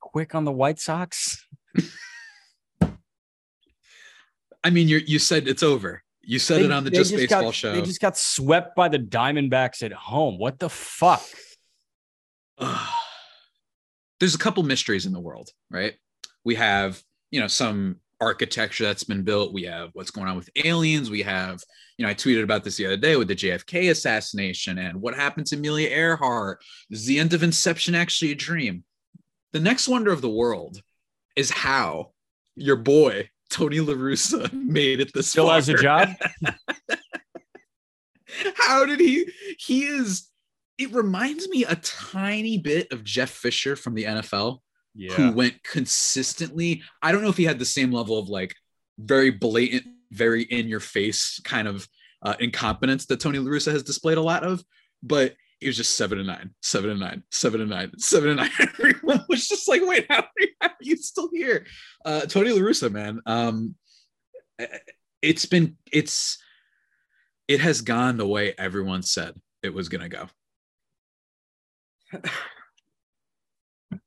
quick 0.00 0.34
on 0.34 0.44
the 0.44 0.52
White 0.52 0.78
Sox. 0.78 1.46
I 4.64 4.70
mean, 4.70 4.88
you 4.88 4.98
you 5.06 5.18
said 5.18 5.48
it's 5.48 5.62
over. 5.62 6.02
You 6.22 6.38
said 6.38 6.60
they, 6.60 6.66
it 6.66 6.72
on 6.72 6.84
the 6.84 6.90
Just, 6.90 7.10
just 7.10 7.22
Baseball 7.22 7.42
got, 7.42 7.54
show. 7.54 7.72
They 7.72 7.82
just 7.82 8.00
got 8.00 8.16
swept 8.16 8.76
by 8.76 8.88
the 8.88 8.98
Diamondbacks 8.98 9.82
at 9.82 9.92
home. 9.92 10.38
What 10.38 10.58
the 10.58 10.70
fuck? 10.70 11.24
There's 14.20 14.34
a 14.36 14.38
couple 14.38 14.62
mysteries 14.62 15.04
in 15.04 15.12
the 15.12 15.20
world, 15.20 15.50
right? 15.68 15.94
We 16.44 16.54
have, 16.54 17.02
you 17.32 17.40
know, 17.40 17.48
some 17.48 17.96
architecture 18.20 18.84
that's 18.84 19.02
been 19.02 19.24
built. 19.24 19.52
We 19.52 19.64
have 19.64 19.90
what's 19.94 20.12
going 20.12 20.28
on 20.28 20.36
with 20.36 20.48
aliens. 20.64 21.10
We 21.10 21.22
have, 21.22 21.60
you 21.98 22.04
know, 22.04 22.10
I 22.10 22.14
tweeted 22.14 22.44
about 22.44 22.62
this 22.62 22.76
the 22.76 22.86
other 22.86 22.96
day 22.96 23.16
with 23.16 23.26
the 23.26 23.34
JFK 23.34 23.90
assassination 23.90 24.78
and 24.78 25.02
what 25.02 25.16
happened 25.16 25.48
to 25.48 25.56
Amelia 25.56 25.88
Earhart. 25.88 26.62
Is 26.88 27.04
the 27.04 27.18
end 27.18 27.32
of 27.32 27.42
Inception 27.42 27.96
actually 27.96 28.30
a 28.30 28.36
dream? 28.36 28.84
The 29.52 29.60
next 29.60 29.88
wonder 29.88 30.12
of 30.12 30.20
the 30.20 30.30
world 30.30 30.80
is 31.34 31.50
how 31.50 32.12
your 32.54 32.76
boy 32.76 33.28
Tony 33.52 33.80
La 33.80 33.94
Russa 33.94 34.52
made 34.66 35.00
it 35.00 35.12
this 35.12 35.28
still 35.28 35.46
far. 35.46 35.56
has 35.56 35.68
a 35.68 35.74
job. 35.74 36.08
How 38.56 38.84
did 38.86 38.98
he? 38.98 39.30
He 39.58 39.84
is. 39.84 40.28
It 40.78 40.92
reminds 40.92 41.48
me 41.48 41.64
a 41.64 41.76
tiny 41.76 42.58
bit 42.58 42.90
of 42.92 43.04
Jeff 43.04 43.30
Fisher 43.30 43.76
from 43.76 43.94
the 43.94 44.04
NFL, 44.04 44.58
yeah. 44.94 45.12
who 45.12 45.32
went 45.32 45.62
consistently. 45.62 46.82
I 47.02 47.12
don't 47.12 47.22
know 47.22 47.28
if 47.28 47.36
he 47.36 47.44
had 47.44 47.58
the 47.58 47.64
same 47.64 47.92
level 47.92 48.18
of 48.18 48.28
like 48.28 48.54
very 48.98 49.30
blatant, 49.30 49.84
very 50.10 50.44
in 50.44 50.66
your 50.68 50.80
face 50.80 51.40
kind 51.44 51.68
of 51.68 51.86
uh, 52.22 52.34
incompetence 52.40 53.06
that 53.06 53.20
Tony 53.20 53.38
La 53.38 53.50
Russa 53.50 53.70
has 53.70 53.82
displayed 53.82 54.16
a 54.16 54.22
lot 54.22 54.44
of, 54.44 54.64
but 55.02 55.34
he 55.60 55.66
was 55.66 55.76
just 55.76 55.94
seven 55.94 56.18
and 56.18 56.26
nine, 56.26 56.50
seven 56.62 56.90
and 56.90 57.00
nine, 57.00 57.22
seven 57.30 57.60
and 57.60 57.70
nine, 57.70 57.92
seven 57.98 58.30
and 58.30 58.38
nine. 58.38 58.91
Everyone 59.08 59.24
was 59.28 59.48
just 59.48 59.68
like, 59.68 59.82
wait, 59.84 60.06
how 60.08 60.20
are 60.20 60.28
you, 60.38 60.48
how 60.60 60.68
are 60.68 60.76
you 60.80 60.96
still 60.96 61.28
here? 61.32 61.66
Uh, 62.04 62.20
Tony 62.22 62.50
La 62.50 62.60
Russa, 62.60 62.90
man. 62.90 63.20
Um, 63.26 63.74
it's 65.20 65.46
been, 65.46 65.76
it's, 65.92 66.38
it 67.48 67.60
has 67.60 67.80
gone 67.80 68.16
the 68.16 68.26
way 68.26 68.54
everyone 68.56 69.02
said 69.02 69.34
it 69.62 69.74
was 69.74 69.88
going 69.88 70.08
to 70.08 70.28
go. 72.12 72.20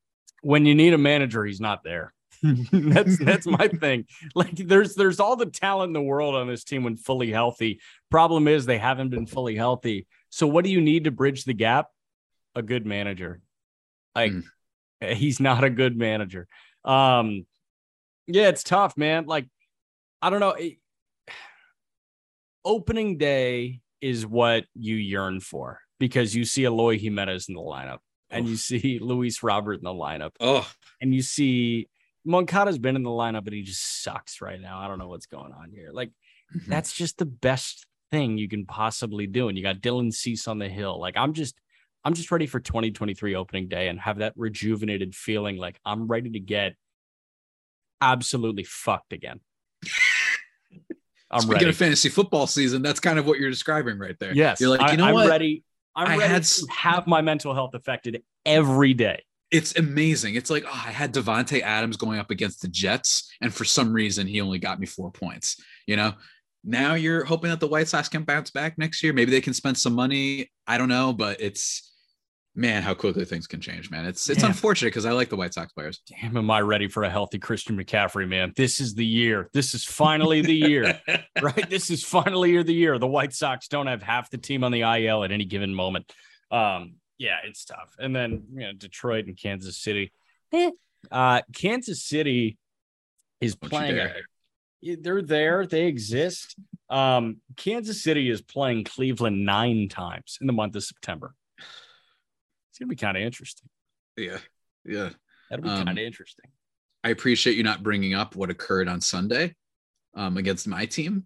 when 0.42 0.66
you 0.66 0.76
need 0.76 0.94
a 0.94 0.98
manager, 0.98 1.44
he's 1.44 1.60
not 1.60 1.84
there. 1.84 2.14
that's 2.72 3.18
that's 3.18 3.48
my 3.48 3.68
thing. 3.80 4.06
Like 4.36 4.56
there's 4.56 4.96
there's 4.96 5.20
all 5.20 5.36
the 5.36 5.48
talent 5.48 5.90
in 5.90 5.94
the 5.94 6.02
world 6.02 6.36
on 6.36 6.48
this 6.48 6.64
team 6.64 6.84
when 6.84 6.98
fully 6.98 7.32
healthy. 7.32 7.80
Problem 8.12 8.48
is 8.48 8.66
they 8.66 8.78
haven't 8.78 9.10
been 9.10 9.26
fully 9.26 9.56
healthy. 9.56 10.08
So 10.30 10.48
what 10.48 10.66
do 10.66 10.72
you 10.72 10.82
need 10.82 11.06
to 11.06 11.12
bridge 11.12 11.46
the 11.46 11.54
gap? 11.54 11.88
A 12.56 12.62
good 12.62 12.86
manager. 12.86 13.42
Like 14.14 14.32
mm. 14.32 14.44
he's 15.14 15.40
not 15.40 15.64
a 15.64 15.70
good 15.70 15.98
manager. 15.98 16.48
Um 16.84 17.46
yeah, 18.28 18.48
it's 18.48 18.64
tough, 18.64 18.98
man. 18.98 19.26
Like 19.26 19.48
I 20.22 20.30
don't 20.30 20.40
know. 20.40 20.52
It, 20.52 20.78
opening 22.64 23.18
day 23.18 23.82
is 24.02 24.26
what 24.26 24.66
you 24.74 24.96
yearn 24.96 25.40
for 25.40 25.80
because 26.00 26.36
you 26.36 26.46
see 26.46 26.64
Eloy 26.64 26.98
Jimenez 26.98 27.48
in 27.48 27.56
the 27.56 27.62
lineup 27.62 28.00
and 28.30 28.48
you 28.48 28.56
see 28.56 29.00
Luis 29.02 29.44
Robert 29.44 29.76
in 29.76 29.84
the 29.84 29.90
lineup. 29.90 30.32
Oh, 30.40 30.68
and 31.02 31.14
you 31.14 31.22
see 31.22 31.88
Moncada's 32.26 32.80
been 32.80 32.96
in 32.96 33.04
the 33.04 33.10
lineup, 33.10 33.44
but 33.44 33.54
he 33.54 33.62
just 33.62 34.04
sucks 34.04 34.42
right 34.42 34.60
now. 34.60 34.80
I 34.80 34.88
don't 34.88 34.98
know 34.98 35.08
what's 35.08 35.28
going 35.28 35.54
on 35.54 35.70
here. 35.72 35.92
Like, 35.94 36.10
mm-hmm. 36.56 36.70
that's 36.70 36.92
just 36.92 37.18
the 37.18 37.26
best 37.26 37.86
thing 38.12 38.38
you 38.38 38.50
can 38.50 38.66
possibly 38.66 39.28
do. 39.28 39.48
And 39.48 39.58
you 39.58 39.64
got 39.64 39.78
Dylan 39.78 40.12
Cease 40.12 40.48
on 40.48 40.58
the 40.58 40.68
hill. 40.68 41.00
Like, 41.00 41.16
I'm 41.18 41.34
just, 41.34 41.56
I'm 42.06 42.14
just 42.14 42.32
ready 42.32 42.46
for 42.46 42.60
2023 42.60 43.36
opening 43.36 43.68
day 43.68 43.88
and 43.88 44.00
have 44.00 44.20
that 44.20 44.34
rejuvenated 44.36 45.16
feeling. 45.16 45.58
Like, 45.58 45.80
I'm 45.86 46.08
ready 46.08 46.30
to 46.32 46.40
get 46.40 46.76
absolutely 48.00 48.64
fucked 48.64 49.12
again. 49.12 49.40
I'm 51.32 51.42
Speaking 51.42 51.54
ready. 51.54 51.70
of 51.70 51.76
fantasy 51.76 52.10
football 52.10 52.48
season, 52.48 52.82
that's 52.84 53.00
kind 53.00 53.20
of 53.20 53.26
what 53.26 53.40
you're 53.40 53.50
describing 53.50 53.98
right 53.98 54.16
there. 54.20 54.34
Yes, 54.34 54.62
you're 54.62 54.70
like, 54.70 54.92
you 54.92 54.98
know 54.98 55.06
I, 55.06 55.10
am 55.10 55.14
what? 55.16 55.28
ready. 55.28 55.64
I'm 55.96 56.08
I 56.08 56.18
ready 56.18 56.34
had... 56.34 56.44
to 56.44 56.68
have 56.70 57.08
my 57.08 57.22
mental 57.22 57.54
health 57.54 57.74
affected 57.74 58.22
every 58.46 58.94
day 58.94 59.24
it's 59.52 59.78
amazing. 59.78 60.36
It's 60.36 60.50
like, 60.50 60.66
oh, 60.66 60.84
I 60.86 60.92
had 60.92 61.14
Davante 61.14 61.62
Adams 61.62 61.98
going 61.98 62.20
up 62.20 62.32
against 62.32 62.62
the 62.62 62.68
Jets, 62.68 63.32
and 63.42 63.54
for 63.54 63.64
some 63.64 63.94
reason 63.94 64.28
he 64.28 64.42
only 64.42 64.60
got 64.60 64.80
me 64.80 64.86
four 64.86 65.12
points. 65.12 65.62
You 65.88 65.96
know, 65.96 66.14
now 66.64 66.96
you're 66.96 67.24
hoping 67.24 67.52
that 67.52 67.60
the 67.60 67.68
White 67.68 67.88
Sox 67.88 68.10
can 68.10 68.24
bounce 68.24 68.52
back 68.52 68.78
next 68.78 69.04
year. 69.04 69.14
Maybe 69.14 69.32
they 69.32 69.42
can 69.42 69.54
spend 69.54 69.78
some 69.78 69.94
money. 69.94 70.52
I 70.68 70.78
don't 70.78 70.90
know, 70.90 71.14
but 71.14 71.40
it's 71.40 71.94
man, 72.56 72.82
how 72.82 72.94
quickly 72.94 73.26
things 73.26 73.48
can 73.48 73.60
change, 73.60 73.92
man. 73.92 74.06
It's 74.06 74.30
it's 74.30 74.44
unfortunate 74.44 74.88
because 74.88 75.06
I 75.06 75.12
like 75.12 75.30
the 75.30 75.36
White 75.36 75.54
Sox 75.54 75.72
players. 75.74 76.02
Damn, 76.08 76.38
am 76.38 76.50
I 76.50 76.62
ready 76.62 76.88
for 76.88 77.04
a 77.04 77.10
healthy 77.10 77.38
Christian 77.38 77.78
McCaffrey, 77.78 78.28
man? 78.28 78.54
This 78.56 78.80
is 78.80 78.96
the 78.96 79.06
year. 79.06 79.50
This 79.54 79.74
is 79.74 79.84
finally 79.84 80.42
the 80.42 80.56
year, 80.56 81.00
right? 81.42 81.70
This 81.70 81.90
is 81.90 82.04
finally 82.04 82.62
the 82.64 82.74
year. 82.74 82.98
The 82.98 83.08
White 83.08 83.34
Sox 83.34 83.68
don't 83.68 83.88
have 83.88 84.02
half 84.02 84.30
the 84.30 84.38
team 84.38 84.64
on 84.64 84.72
the 84.72 84.82
IL 84.82 85.24
at 85.24 85.32
any 85.32 85.46
given 85.46 85.74
moment. 85.74 86.12
Um, 86.52 86.96
yeah, 87.18 87.38
it's 87.46 87.66
tough. 87.66 87.96
And 88.00 88.16
then 88.16 88.44
you 88.54 88.60
know, 88.62 88.74
Detroit 88.74 89.26
and 89.26 89.38
Kansas 89.38 89.78
City. 89.78 90.12
Eh. 90.54 90.72
Uh, 91.12 91.42
Kansas 91.54 92.04
City 92.04 92.58
is 93.42 93.56
Don't 93.56 93.70
playing. 93.70 94.10
they're 95.02 95.22
there. 95.22 95.66
They 95.66 95.86
exist. 95.86 96.56
Um, 96.90 97.38
Kansas 97.58 98.04
City 98.04 98.30
is 98.30 98.42
playing 98.42 98.86
Cleveland 98.86 99.46
nine 99.46 99.90
times 99.90 100.38
in 100.40 100.48
the 100.48 100.54
month 100.54 100.76
of 100.76 100.84
September. 100.84 101.34
It's 102.76 102.80
gonna 102.80 102.90
be 102.90 102.98
kind 102.98 103.16
of 103.16 103.24
interesting. 103.24 103.70
Yeah, 104.18 104.40
yeah, 104.84 105.10
that'll 105.50 105.64
be 105.64 105.70
um, 105.70 105.86
kind 105.86 105.98
of 105.98 106.04
interesting. 106.04 106.52
I 107.06 107.10
appreciate 107.10 107.56
you 107.56 107.64
not 107.64 107.84
bringing 107.84 108.14
up 108.14 108.36
what 108.36 108.50
occurred 108.50 108.90
on 108.90 109.00
Sunday 109.00 109.56
um, 110.14 110.36
against 110.36 110.68
my 110.68 110.86
team, 110.86 111.24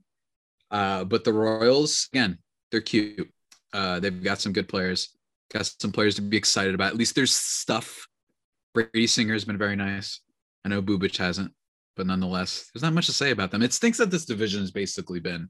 uh, 0.70 1.06
but 1.06 1.24
the 1.24 1.34
Royals 1.34 2.08
again, 2.14 2.38
they're 2.72 2.82
cute. 2.82 3.32
Uh, 3.74 4.00
they've 4.00 4.24
got 4.24 4.40
some 4.40 4.54
good 4.54 4.68
players 4.68 5.10
got 5.52 5.66
some 5.80 5.92
players 5.92 6.16
to 6.16 6.22
be 6.22 6.38
excited 6.38 6.76
about. 6.76 6.92
At 6.92 6.98
least 6.98 7.16
there's 7.16 7.34
stuff. 7.34 8.08
Brady 8.74 9.08
Singer 9.08 9.34
has 9.34 9.46
been 9.46 9.58
very 9.58 9.76
nice. 9.76 10.22
I 10.64 10.70
know 10.70 10.82
Bubic 10.82 11.18
hasn't, 11.18 11.52
but 11.96 12.06
nonetheless, 12.06 12.70
there's 12.74 12.84
not 12.84 12.94
much 12.94 13.08
to 13.08 13.14
say 13.14 13.32
about 13.32 13.52
them. 13.52 13.64
It 13.64 13.74
stinks 13.74 13.98
that 13.98 14.12
this 14.12 14.26
division 14.26 14.62
has 14.62 14.72
basically 14.72 15.20
been 15.20 15.50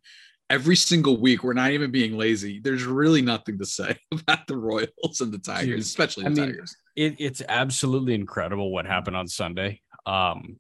every 0.50 0.76
single 0.76 1.20
week. 1.20 1.44
We're 1.44 1.54
not 1.54 1.72
even 1.72 1.92
being 1.92 2.18
lazy. 2.18 2.60
There's 2.60 2.84
really 2.84 3.22
nothing 3.22 3.58
to 3.60 3.66
say 3.66 3.98
about 4.12 4.48
the 4.48 4.58
Royals 4.58 5.22
and 5.22 5.32
the 5.32 5.40
Tigers, 5.40 5.66
Dude, 5.66 5.80
especially 5.80 6.24
the 6.24 6.30
I 6.30 6.34
mean, 6.34 6.46
Tigers. 6.48 6.76
It, 6.96 7.16
it's 7.20 7.42
absolutely 7.48 8.14
incredible 8.14 8.72
what 8.72 8.86
happened 8.86 9.16
on 9.16 9.28
Sunday. 9.28 9.82
Um, 10.06 10.58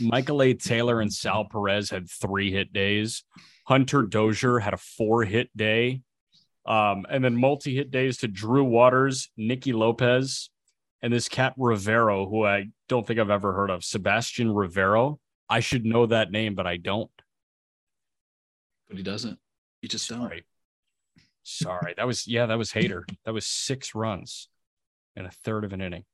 Michael 0.00 0.42
A. 0.42 0.54
Taylor 0.54 1.00
and 1.00 1.12
Sal 1.12 1.46
Perez 1.46 1.90
had 1.90 2.10
three 2.10 2.52
hit 2.52 2.72
days. 2.72 3.24
Hunter 3.66 4.02
Dozier 4.02 4.58
had 4.58 4.74
a 4.74 4.78
four 4.78 5.24
hit 5.24 5.54
day. 5.56 6.02
Um, 6.66 7.06
and 7.08 7.24
then 7.24 7.34
multi 7.34 7.74
hit 7.74 7.90
days 7.90 8.18
to 8.18 8.28
Drew 8.28 8.64
Waters, 8.64 9.30
Nicky 9.38 9.72
Lopez, 9.72 10.50
and 11.00 11.12
this 11.12 11.28
cat 11.28 11.54
Rivero, 11.56 12.28
who 12.28 12.44
I 12.44 12.66
don't 12.88 13.06
think 13.06 13.18
I've 13.18 13.30
ever 13.30 13.54
heard 13.54 13.70
of, 13.70 13.84
Sebastian 13.84 14.52
Rivero. 14.52 15.18
I 15.48 15.60
should 15.60 15.86
know 15.86 16.04
that 16.06 16.30
name, 16.30 16.54
but 16.54 16.66
I 16.66 16.76
don't. 16.76 17.10
But 18.88 18.96
he 18.96 19.02
doesn't. 19.02 19.38
He 19.80 19.88
just 19.88 20.06
Sorry. 20.06 20.28
don't. 20.28 20.44
Sorry. 21.42 21.94
That 21.96 22.06
was 22.06 22.26
yeah, 22.26 22.46
that 22.46 22.58
was 22.58 22.72
hater. 22.72 23.06
That 23.24 23.32
was 23.32 23.46
six 23.46 23.94
runs 23.94 24.48
in 25.16 25.24
a 25.24 25.30
third 25.30 25.64
of 25.64 25.72
an 25.72 25.80
inning. 25.80 26.04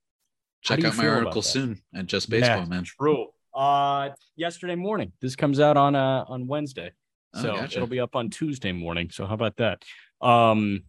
Check 0.63 0.85
out 0.85 0.97
my 0.97 1.09
article 1.09 1.43
soon 1.43 1.83
at 1.95 2.07
Just 2.07 2.31
Baseball, 2.31 2.61
yeah, 2.61 2.65
man. 2.65 2.85
True. 2.85 3.29
Uh 3.55 4.11
yesterday 4.37 4.75
morning. 4.75 5.13
This 5.21 5.37
comes 5.37 5.61
out 5.61 5.77
on 5.77 5.95
uh 5.95 6.25
on 6.29 6.47
Wednesday. 6.47 6.93
Oh, 7.35 7.43
so 7.43 7.51
oh, 7.51 7.57
gotcha. 7.57 7.77
it'll 7.77 7.89
be 7.89 8.01
up 8.01 8.17
on 8.17 8.31
Tuesday 8.31 8.73
morning. 8.73 9.11
So 9.11 9.27
how 9.27 9.35
about 9.35 9.57
that? 9.57 9.83
Um, 10.21 10.85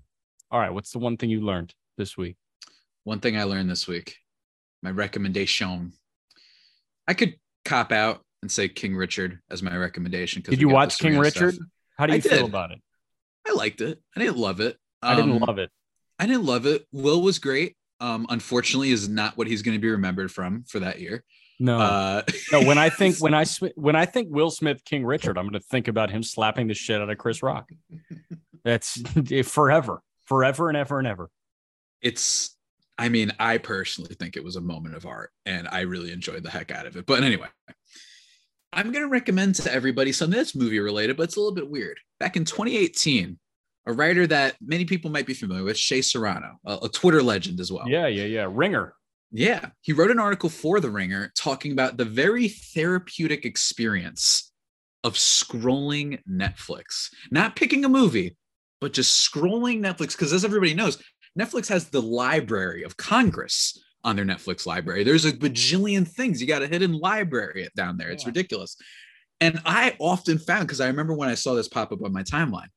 all 0.52 0.60
right. 0.60 0.72
What's 0.72 0.92
the 0.92 1.00
one 1.00 1.18
thing 1.18 1.30
you 1.30 1.42
learned 1.42 1.74
this 1.98 2.16
week? 2.16 2.38
One 3.04 3.20
thing 3.20 3.38
I 3.38 3.44
learned 3.44 3.70
this 3.70 3.88
week, 3.88 4.18
my 4.82 4.92
recommendation. 4.92 5.94
I 7.08 7.14
could 7.14 7.36
cop 7.64 7.92
out 7.92 8.22
and 8.42 8.52
say 8.52 8.68
King 8.70 8.96
Richard 8.96 9.40
as 9.50 9.62
my 9.62 9.76
recommendation. 9.76 10.42
Did 10.42 10.62
you 10.62 10.70
watch 10.70 11.00
King 11.00 11.18
Richard? 11.18 11.56
Stuff. 11.56 11.68
How 11.98 12.06
do 12.06 12.16
you 12.16 12.22
feel 12.22 12.46
about 12.46 12.72
it? 12.72 12.80
I 13.48 13.54
liked 13.54 13.82
it. 13.82 14.02
I 14.16 14.20
didn't 14.20 14.38
love 14.38 14.60
it. 14.60 14.78
Um, 15.02 15.12
I 15.12 15.16
didn't 15.16 15.32
um, 15.32 15.40
love 15.40 15.60
it. 15.60 15.70
I 16.20 16.26
didn't 16.26 16.46
love 16.46 16.66
it. 16.66 16.86
Will 16.92 17.22
was 17.22 17.40
great. 17.40 17.76
Um, 18.00 18.26
unfortunately, 18.30 18.92
is 18.92 19.08
not 19.08 19.38
what 19.38 19.48
he's 19.48 19.62
going 19.62 19.78
to 19.78 19.82
be 19.82 19.90
remembered 19.90 20.32
from 20.32 20.64
for 20.64 20.80
that 20.80 21.00
year. 21.00 21.24
No, 21.60 21.80
uh, 21.80 22.22
no. 22.52 22.64
When 22.64 22.78
I 22.78 22.90
think 22.90 23.18
when 23.20 23.34
I 23.34 23.46
when 23.76 23.96
I 23.96 24.06
think 24.06 24.30
Will 24.32 24.52
Smith, 24.52 24.84
King 24.84 25.06
Richard, 25.06 25.38
I'm 25.38 25.46
going 25.46 25.54
to 25.54 25.68
think 25.68 25.88
about 25.88 26.10
him 26.10 26.24
slapping 26.24 26.68
the 26.68 26.74
shit 26.74 27.02
out 27.02 27.10
of 27.10 27.18
Chris 27.18 27.42
Rock. 27.42 27.70
That's 28.66 29.02
forever, 29.44 30.02
forever 30.26 30.68
and 30.68 30.78
ever 30.78 31.00
and 31.00 31.08
ever. 31.08 31.30
It's, 32.02 32.58
I 32.98 33.10
mean, 33.10 33.32
I 33.40 33.58
personally 33.60 34.16
think 34.16 34.36
it 34.36 34.44
was 34.44 34.58
a 34.58 34.62
moment 34.62 34.96
of 34.96 35.06
art 35.06 35.32
and 35.46 35.68
I 35.68 35.82
really 35.82 36.12
enjoyed 36.12 36.44
the 36.44 36.50
heck 36.50 36.72
out 36.72 36.86
of 36.86 36.98
it. 36.98 37.06
But 37.06 37.24
anyway, 37.24 37.48
I'm 38.76 38.92
going 38.92 39.04
to 39.04 39.10
recommend 39.10 39.56
to 39.56 39.74
everybody 39.74 40.12
something 40.12 40.38
that's 40.38 40.54
movie 40.54 40.80
related, 40.80 41.16
but 41.16 41.24
it's 41.24 41.38
a 41.38 41.40
little 41.40 41.56
bit 41.56 41.70
weird. 41.70 41.98
Back 42.20 42.36
in 42.36 42.44
2018, 42.44 43.40
a 43.88 43.94
writer 43.94 44.28
that 44.28 44.56
many 44.62 44.84
people 44.84 45.10
might 45.10 45.26
be 45.26 45.34
familiar 45.34 45.64
with, 45.64 45.78
Shea 45.78 46.02
Serrano, 46.02 46.58
a, 46.66 46.80
a 46.84 46.90
Twitter 46.90 47.24
legend 47.24 47.62
as 47.62 47.72
well. 47.72 47.88
Yeah, 47.88 48.08
yeah, 48.08 48.26
yeah. 48.26 48.48
Ringer. 48.52 48.94
Yeah. 49.32 49.70
He 49.82 49.94
wrote 49.94 50.12
an 50.12 50.20
article 50.20 50.50
for 50.50 50.82
The 50.82 50.90
Ringer 50.90 51.32
talking 51.38 51.72
about 51.72 51.96
the 51.96 52.06
very 52.06 52.50
therapeutic 52.50 53.46
experience 53.46 54.52
of 55.06 55.14
scrolling 55.14 56.22
Netflix, 56.30 57.10
not 57.32 57.56
picking 57.56 57.86
a 57.86 57.90
movie, 57.90 58.36
but 58.82 58.92
just 58.92 59.32
scrolling 59.32 59.80
Netflix, 59.80 60.12
because 60.12 60.34
as 60.34 60.44
everybody 60.44 60.74
knows, 60.74 61.02
Netflix 61.40 61.70
has 61.70 61.90
the 61.90 62.02
Library 62.02 62.84
of 62.84 62.98
Congress 62.98 63.78
on 64.06 64.16
their 64.16 64.24
Netflix 64.24 64.66
library. 64.66 65.04
There's 65.04 65.26
a 65.26 65.34
bajillion 65.34 66.08
things. 66.08 66.40
You 66.40 66.48
got 66.48 66.62
a 66.62 66.68
hidden 66.68 66.94
library 66.94 67.68
down 67.76 67.98
there. 67.98 68.10
It's 68.10 68.24
yeah. 68.24 68.30
ridiculous. 68.30 68.78
And 69.42 69.60
I 69.66 69.96
often 70.00 70.38
found, 70.38 70.68
because 70.68 70.80
I 70.80 70.88
remember 70.88 71.14
when 71.14 71.28
I 71.28 71.34
saw 71.34 71.56
this 71.56 71.68
pop 71.68 71.92
up 71.92 72.04
on 72.04 72.14
my 72.14 72.24
timeline, 72.24 72.68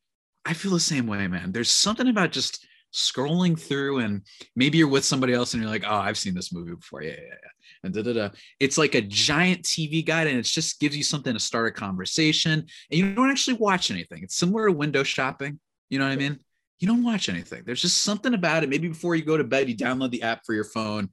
I 0.44 0.54
feel 0.54 0.72
the 0.72 0.80
same 0.80 1.06
way, 1.06 1.28
man. 1.28 1.52
There's 1.52 1.70
something 1.70 2.08
about 2.08 2.32
just 2.32 2.66
scrolling 2.94 3.60
through 3.60 3.98
and 3.98 4.22
maybe 4.56 4.78
you're 4.78 4.88
with 4.88 5.04
somebody 5.04 5.34
else 5.34 5.52
and 5.52 5.62
you're 5.62 5.70
like, 5.70 5.84
oh, 5.86 5.94
I've 5.94 6.16
seen 6.16 6.34
this 6.34 6.52
movie 6.52 6.74
before. 6.74 7.02
Yeah, 7.02 7.10
yeah, 7.10 7.16
yeah. 7.20 7.50
And 7.84 7.94
da, 7.94 8.02
da, 8.02 8.12
da. 8.14 8.28
It's 8.58 8.78
like 8.78 8.94
a 8.94 9.02
giant 9.02 9.62
TV 9.62 10.04
guide 10.04 10.26
and 10.26 10.38
it 10.38 10.42
just 10.42 10.80
gives 10.80 10.96
you 10.96 11.04
something 11.04 11.34
to 11.34 11.38
start 11.38 11.68
a 11.68 11.72
conversation. 11.72 12.52
And 12.52 12.66
you 12.90 13.14
don't 13.14 13.30
actually 13.30 13.58
watch 13.58 13.90
anything. 13.90 14.22
It's 14.22 14.36
similar 14.36 14.66
to 14.66 14.72
window 14.72 15.02
shopping. 15.02 15.60
You 15.90 15.98
know 15.98 16.06
what 16.06 16.12
I 16.12 16.16
mean? 16.16 16.38
You 16.80 16.86
don't 16.88 17.02
watch 17.02 17.28
anything. 17.28 17.62
There's 17.66 17.82
just 17.82 18.02
something 18.02 18.34
about 18.34 18.62
it. 18.62 18.68
Maybe 18.68 18.88
before 18.88 19.14
you 19.14 19.24
go 19.24 19.36
to 19.36 19.44
bed, 19.44 19.68
you 19.68 19.76
download 19.76 20.10
the 20.10 20.22
app 20.22 20.42
for 20.46 20.54
your 20.54 20.64
phone. 20.64 21.10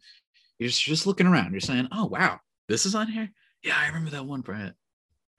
You're 0.60 0.69
just, 0.69 0.86
you're 0.86 0.93
just 0.93 1.07
looking 1.07 1.27
around. 1.27 1.51
You're 1.51 1.60
saying, 1.60 1.88
oh, 1.91 2.05
wow, 2.05 2.39
this 2.69 2.86
is 2.86 2.95
on 2.95 3.07
here. 3.07 3.29
Yeah, 3.63 3.75
I 3.77 3.88
remember 3.88 4.12
that 4.12 4.25
one, 4.25 4.41
Brett. 4.41 4.74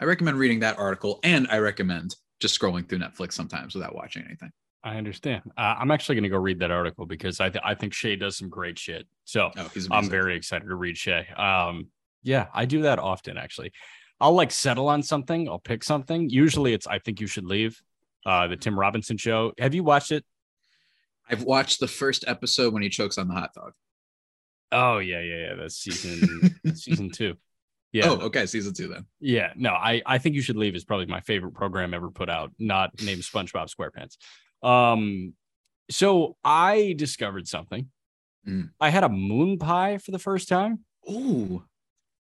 I 0.00 0.04
recommend 0.04 0.38
reading 0.38 0.60
that 0.60 0.78
article 0.78 1.20
and 1.22 1.46
I 1.50 1.58
recommend 1.58 2.16
just 2.40 2.58
scrolling 2.58 2.88
through 2.88 2.98
Netflix 2.98 3.32
sometimes 3.32 3.74
without 3.74 3.94
watching 3.94 4.24
anything. 4.24 4.50
I 4.84 4.96
understand. 4.98 5.42
Uh, 5.56 5.74
I'm 5.78 5.90
actually 5.90 6.16
going 6.16 6.24
to 6.24 6.28
go 6.28 6.38
read 6.38 6.60
that 6.60 6.70
article 6.70 7.06
because 7.06 7.40
I 7.40 7.48
th- 7.48 7.64
I 7.64 7.74
think 7.74 7.92
Shea 7.92 8.14
does 8.14 8.36
some 8.36 8.48
great 8.48 8.78
shit. 8.78 9.06
So 9.24 9.50
Oh, 9.56 9.68
I'm 9.90 10.08
very 10.08 10.36
excited 10.36 10.66
to 10.68 10.74
read 10.74 10.96
Shea. 10.96 11.26
Um, 11.36 11.88
yeah, 12.22 12.46
I 12.54 12.66
do 12.66 12.82
that 12.82 12.98
often 12.98 13.36
actually. 13.36 13.72
I'll 14.20 14.34
like 14.34 14.50
settle 14.50 14.88
on 14.88 15.02
something. 15.02 15.48
I'll 15.48 15.58
pick 15.58 15.82
something. 15.82 16.30
Usually 16.30 16.72
it's 16.72 16.86
I 16.86 16.98
think 16.98 17.20
you 17.20 17.26
should 17.26 17.44
leave. 17.46 17.80
Uh, 18.26 18.48
the 18.48 18.56
Tim 18.56 18.76
Robinson 18.78 19.16
show. 19.16 19.52
Have 19.58 19.72
you 19.74 19.84
watched 19.84 20.10
it? 20.10 20.24
I've 21.30 21.44
watched 21.44 21.80
the 21.80 21.86
first 21.88 22.24
episode 22.26 22.72
when 22.74 22.82
he 22.82 22.88
chokes 22.88 23.16
on 23.18 23.28
the 23.28 23.34
hot 23.34 23.54
dog. 23.54 23.72
Oh 24.72 24.98
yeah, 24.98 25.20
yeah, 25.20 25.36
yeah. 25.50 25.54
That's 25.54 25.76
season 25.76 26.58
that's 26.64 26.82
season 26.84 27.08
two. 27.10 27.36
Yeah, 27.92 28.10
Oh, 28.10 28.16
okay, 28.26 28.46
season 28.46 28.74
two 28.74 28.88
then. 28.88 29.06
yeah. 29.20 29.52
No, 29.56 29.70
I 29.70 30.02
I 30.04 30.18
think 30.18 30.34
you 30.34 30.42
should 30.42 30.56
leave 30.56 30.74
is 30.74 30.84
probably 30.84 31.06
my 31.06 31.20
favorite 31.20 31.54
program 31.54 31.94
ever 31.94 32.10
put 32.10 32.28
out. 32.28 32.50
Not 32.58 33.00
named 33.02 33.22
SpongeBob 33.22 33.72
SquarePants. 33.72 34.16
Um, 34.68 35.34
so 35.88 36.36
I 36.44 36.94
discovered 36.98 37.46
something. 37.46 37.88
Mm. 38.46 38.70
I 38.80 38.90
had 38.90 39.04
a 39.04 39.08
moon 39.08 39.58
pie 39.58 39.98
for 39.98 40.10
the 40.10 40.18
first 40.18 40.48
time. 40.48 40.80
Ooh. 41.08 41.62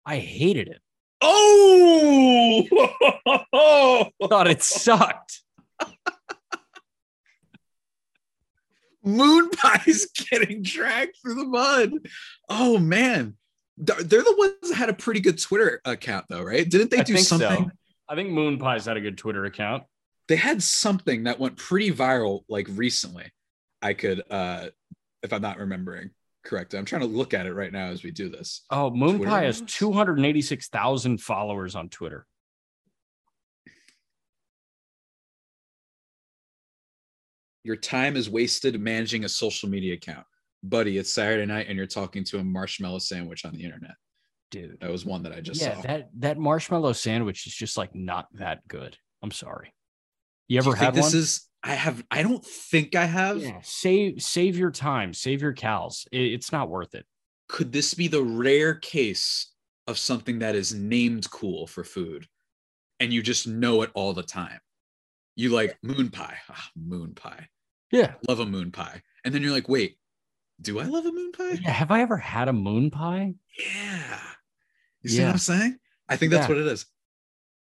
I 0.05 0.19
hated 0.19 0.69
it. 0.69 0.81
Oh, 1.23 2.67
Thought 4.29 4.49
it 4.49 4.63
sucked. 4.63 5.43
Moon 9.07 9.51
Pie's 9.85 10.07
getting 10.11 10.63
dragged 10.63 11.17
through 11.23 11.37
the 11.37 11.45
mud. 11.45 11.93
Oh 12.49 12.77
man, 12.79 13.37
they're 13.79 14.23
the 14.23 14.35
ones 14.37 14.71
that 14.71 14.75
had 14.75 14.89
a 14.89 14.95
pretty 14.95 15.21
good 15.21 15.41
Twitter 15.41 15.81
account 15.85 16.27
though, 16.29 16.43
right? 16.43 16.69
Didn't 16.69 16.91
they 16.91 16.99
I 16.99 17.03
do 17.03 17.15
think 17.15 17.27
so. 17.27 17.39
something? 17.39 17.71
I 18.09 18.15
think 18.15 18.31
Moon 18.31 18.59
Pies 18.59 18.87
had 18.87 18.97
a 18.97 19.01
good 19.01 19.17
Twitter 19.17 19.45
account. 19.45 19.85
They 20.29 20.37
had 20.37 20.63
something 20.63 21.25
that 21.25 21.39
went 21.39 21.57
pretty 21.57 21.93
viral 21.93 22.41
like 22.49 22.67
recently. 22.71 23.31
I 23.81 23.95
could, 23.95 24.23
uh 24.29 24.69
if 25.23 25.33
I'm 25.33 25.43
not 25.43 25.59
remembering 25.59 26.11
correctly, 26.45 26.79
I'm 26.79 26.85
trying 26.85 27.03
to 27.03 27.09
look 27.09 27.35
at 27.35 27.47
it 27.47 27.53
right 27.55 27.73
now 27.73 27.87
as 27.87 28.03
we 28.03 28.11
do 28.11 28.29
this. 28.29 28.63
Oh, 28.71 28.91
Moon 28.91 29.17
Twitter 29.17 29.31
Pie 29.31 29.45
has 29.45 29.61
286,000 29.63 31.19
followers 31.19 31.75
on 31.75 31.89
Twitter. 31.89 32.27
Your 37.67 37.75
time 37.75 38.17
is 38.17 38.31
wasted 38.31 38.81
managing 38.81 39.25
a 39.25 39.29
social 39.29 39.69
media 39.69 39.95
account, 39.95 40.25
buddy. 40.63 40.99
It's 40.99 41.13
Saturday 41.13 41.45
night 41.47 41.67
and 41.69 41.77
you're 41.77 41.85
talking 41.85 42.23
to 42.27 42.39
a 42.39 42.45
marshmallow 42.45 43.01
sandwich 43.01 43.45
on 43.45 43.53
the 43.53 43.65
internet. 43.65 43.97
Dude. 44.53 44.79
That 44.81 44.91
was 44.93 45.05
one 45.05 45.25
that 45.25 45.33
I 45.33 45.41
just 45.41 45.61
yeah, 45.61 45.75
saw. 45.75 45.83
that 45.83 46.11
that 46.21 46.39
marshmallow 46.39 46.93
sandwich 46.93 47.45
is 47.49 47.53
just 47.53 47.77
like 47.77 47.93
not 47.93 48.29
that 48.35 48.61
good. 48.69 48.97
I'm 49.21 49.33
sorry. 49.33 49.75
You 50.47 50.59
ever 50.59 50.77
had 50.77 50.95
this 50.95 51.13
one? 51.13 51.21
is? 51.23 51.49
I 51.65 51.75
have. 51.75 52.05
I 52.09 52.23
don't 52.23 52.45
think 52.45 52.95
I 52.95 53.05
have. 53.05 53.39
yeah, 53.39 53.59
save 53.65 54.23
save 54.23 54.57
your 54.57 54.71
time, 54.71 55.13
save 55.13 55.43
your 55.43 55.53
cows. 55.53 56.07
It- 56.13 56.35
it's 56.35 56.53
not 56.53 56.69
worth 56.69 56.95
it. 56.95 57.05
Could 57.49 57.73
this 57.73 57.95
be 57.95 58.07
the 58.07 58.23
rare 58.23 58.77
case 58.77 59.51
of 59.89 59.99
something 59.99 60.39
that 60.39 60.55
is 60.55 60.73
named 60.73 61.29
cool 61.33 61.67
for 61.67 61.83
food, 61.83 62.29
and 63.01 63.13
you 63.13 63.23
just 63.23 63.49
know 63.49 63.83
it 63.83 63.91
all 63.95 64.13
the 64.13 64.23
time? 64.23 64.61
You 65.35 65.51
like 65.51 65.77
moon 65.83 66.11
pie. 66.11 66.39
Ah, 66.49 66.71
moon 66.77 67.15
pie. 67.17 67.49
Yeah. 67.93 68.15
Love 68.29 68.41
a 68.41 68.47
moon 68.47 68.73
pie, 68.73 69.03
and 69.25 69.35
then 69.35 69.43
you're 69.43 69.53
like, 69.53 69.69
wait, 69.69 69.99
do 70.61 70.79
I 70.81 70.85
love 70.85 71.07
a 71.07 71.13
moon 71.13 71.33
pie? 71.33 71.53
Yeah. 71.63 71.71
Have 71.71 71.91
I 71.91 72.01
ever 72.01 72.17
had 72.17 72.49
a 72.49 72.53
moon 72.53 72.91
pie? 72.91 73.35
Yeah. 73.59 74.21
You 75.03 75.11
see 75.11 75.19
Yeah. 75.19 75.27
what 75.27 75.33
I'm 75.33 75.39
saying? 75.39 75.79
I 76.09 76.17
think 76.17 76.33
that's 76.33 76.49
Yeah. 76.49 76.55
what 76.57 76.59
it 76.59 76.67
is. 76.67 76.87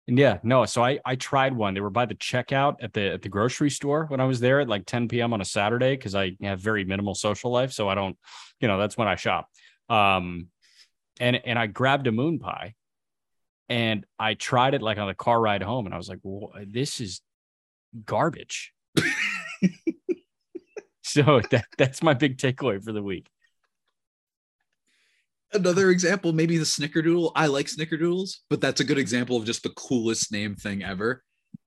And 0.08 0.18
yeah, 0.18 0.38
no. 0.44 0.64
So 0.66 0.84
I 0.84 1.00
I 1.04 1.16
tried 1.16 1.52
one. 1.52 1.74
They 1.74 1.80
were 1.80 1.90
by 1.90 2.06
the 2.06 2.14
checkout 2.14 2.76
at 2.80 2.92
the 2.92 3.12
at 3.14 3.22
the 3.22 3.28
grocery 3.28 3.70
store 3.70 4.06
when 4.06 4.20
I 4.20 4.24
was 4.24 4.38
there 4.40 4.60
at 4.60 4.68
like 4.68 4.86
10 4.86 5.08
p.m. 5.08 5.32
on 5.32 5.40
a 5.40 5.44
Saturday 5.44 5.96
because 5.96 6.14
I 6.14 6.36
have 6.42 6.60
very 6.60 6.84
minimal 6.84 7.14
social 7.16 7.50
life, 7.50 7.72
so 7.72 7.88
I 7.88 7.94
don't, 7.96 8.16
you 8.60 8.68
know, 8.68 8.78
that's 8.78 8.96
when 8.96 9.08
I 9.08 9.16
shop. 9.16 9.48
Um, 9.88 10.48
and 11.18 11.36
and 11.44 11.58
I 11.58 11.66
grabbed 11.66 12.06
a 12.06 12.12
moon 12.12 12.38
pie, 12.38 12.74
and 13.68 14.06
I 14.18 14.34
tried 14.34 14.74
it 14.74 14.82
like 14.82 14.98
on 14.98 15.08
the 15.08 15.14
car 15.14 15.40
ride 15.40 15.62
home, 15.62 15.86
and 15.86 15.94
I 15.94 15.98
was 15.98 16.08
like, 16.08 16.20
well, 16.22 16.52
this 16.66 17.00
is 17.00 17.20
garbage. 18.04 18.72
so 21.02 21.40
that 21.50 21.64
that's 21.78 22.02
my 22.02 22.14
big 22.14 22.38
takeaway 22.38 22.82
for 22.82 22.92
the 22.92 23.02
week. 23.02 23.28
Another 25.52 25.90
example, 25.90 26.32
maybe 26.32 26.58
the 26.58 26.64
snickerdoodle. 26.64 27.32
I 27.34 27.46
like 27.46 27.66
snickerdoodles, 27.66 28.38
but 28.50 28.60
that's 28.60 28.80
a 28.80 28.84
good 28.84 28.98
example 28.98 29.36
of 29.36 29.44
just 29.44 29.62
the 29.62 29.70
coolest 29.70 30.32
name 30.32 30.54
thing 30.56 30.82
ever 30.82 31.22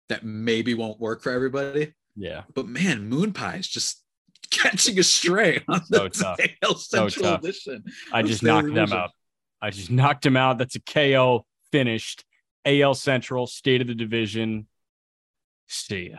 that 0.10 0.24
maybe 0.24 0.74
won't 0.74 1.00
work 1.00 1.22
for 1.24 1.32
everybody. 1.32 1.94
Yeah, 2.16 2.44
But 2.54 2.68
man, 2.68 3.08
moon 3.08 3.32
pie 3.32 3.56
is 3.56 3.68
just 3.68 4.04
catching 4.52 5.00
a 5.00 5.04
stray 5.04 5.64
on 5.70 5.86
So 5.86 6.04
the 6.04 6.10
tough. 6.10 6.40
AL 6.64 6.76
So 6.76 7.08
Central 7.08 7.24
tough. 7.24 7.44
Edition. 7.44 7.84
I 8.12 8.22
just 8.24 8.44
knocked 8.44 8.74
them 8.74 8.92
out. 8.92 9.12
I 9.62 9.70
just 9.70 9.90
knocked 9.90 10.26
him 10.26 10.36
out. 10.36 10.58
That's 10.58 10.76
a 10.76 10.82
KO 10.82 11.46
finished. 11.72 12.26
AL 12.66 12.96
Central, 12.96 13.48
state 13.48 13.80
of 13.82 13.88
the 13.88 13.96
division. 13.96 14.68
See 15.68 16.10
ya. 16.12 16.18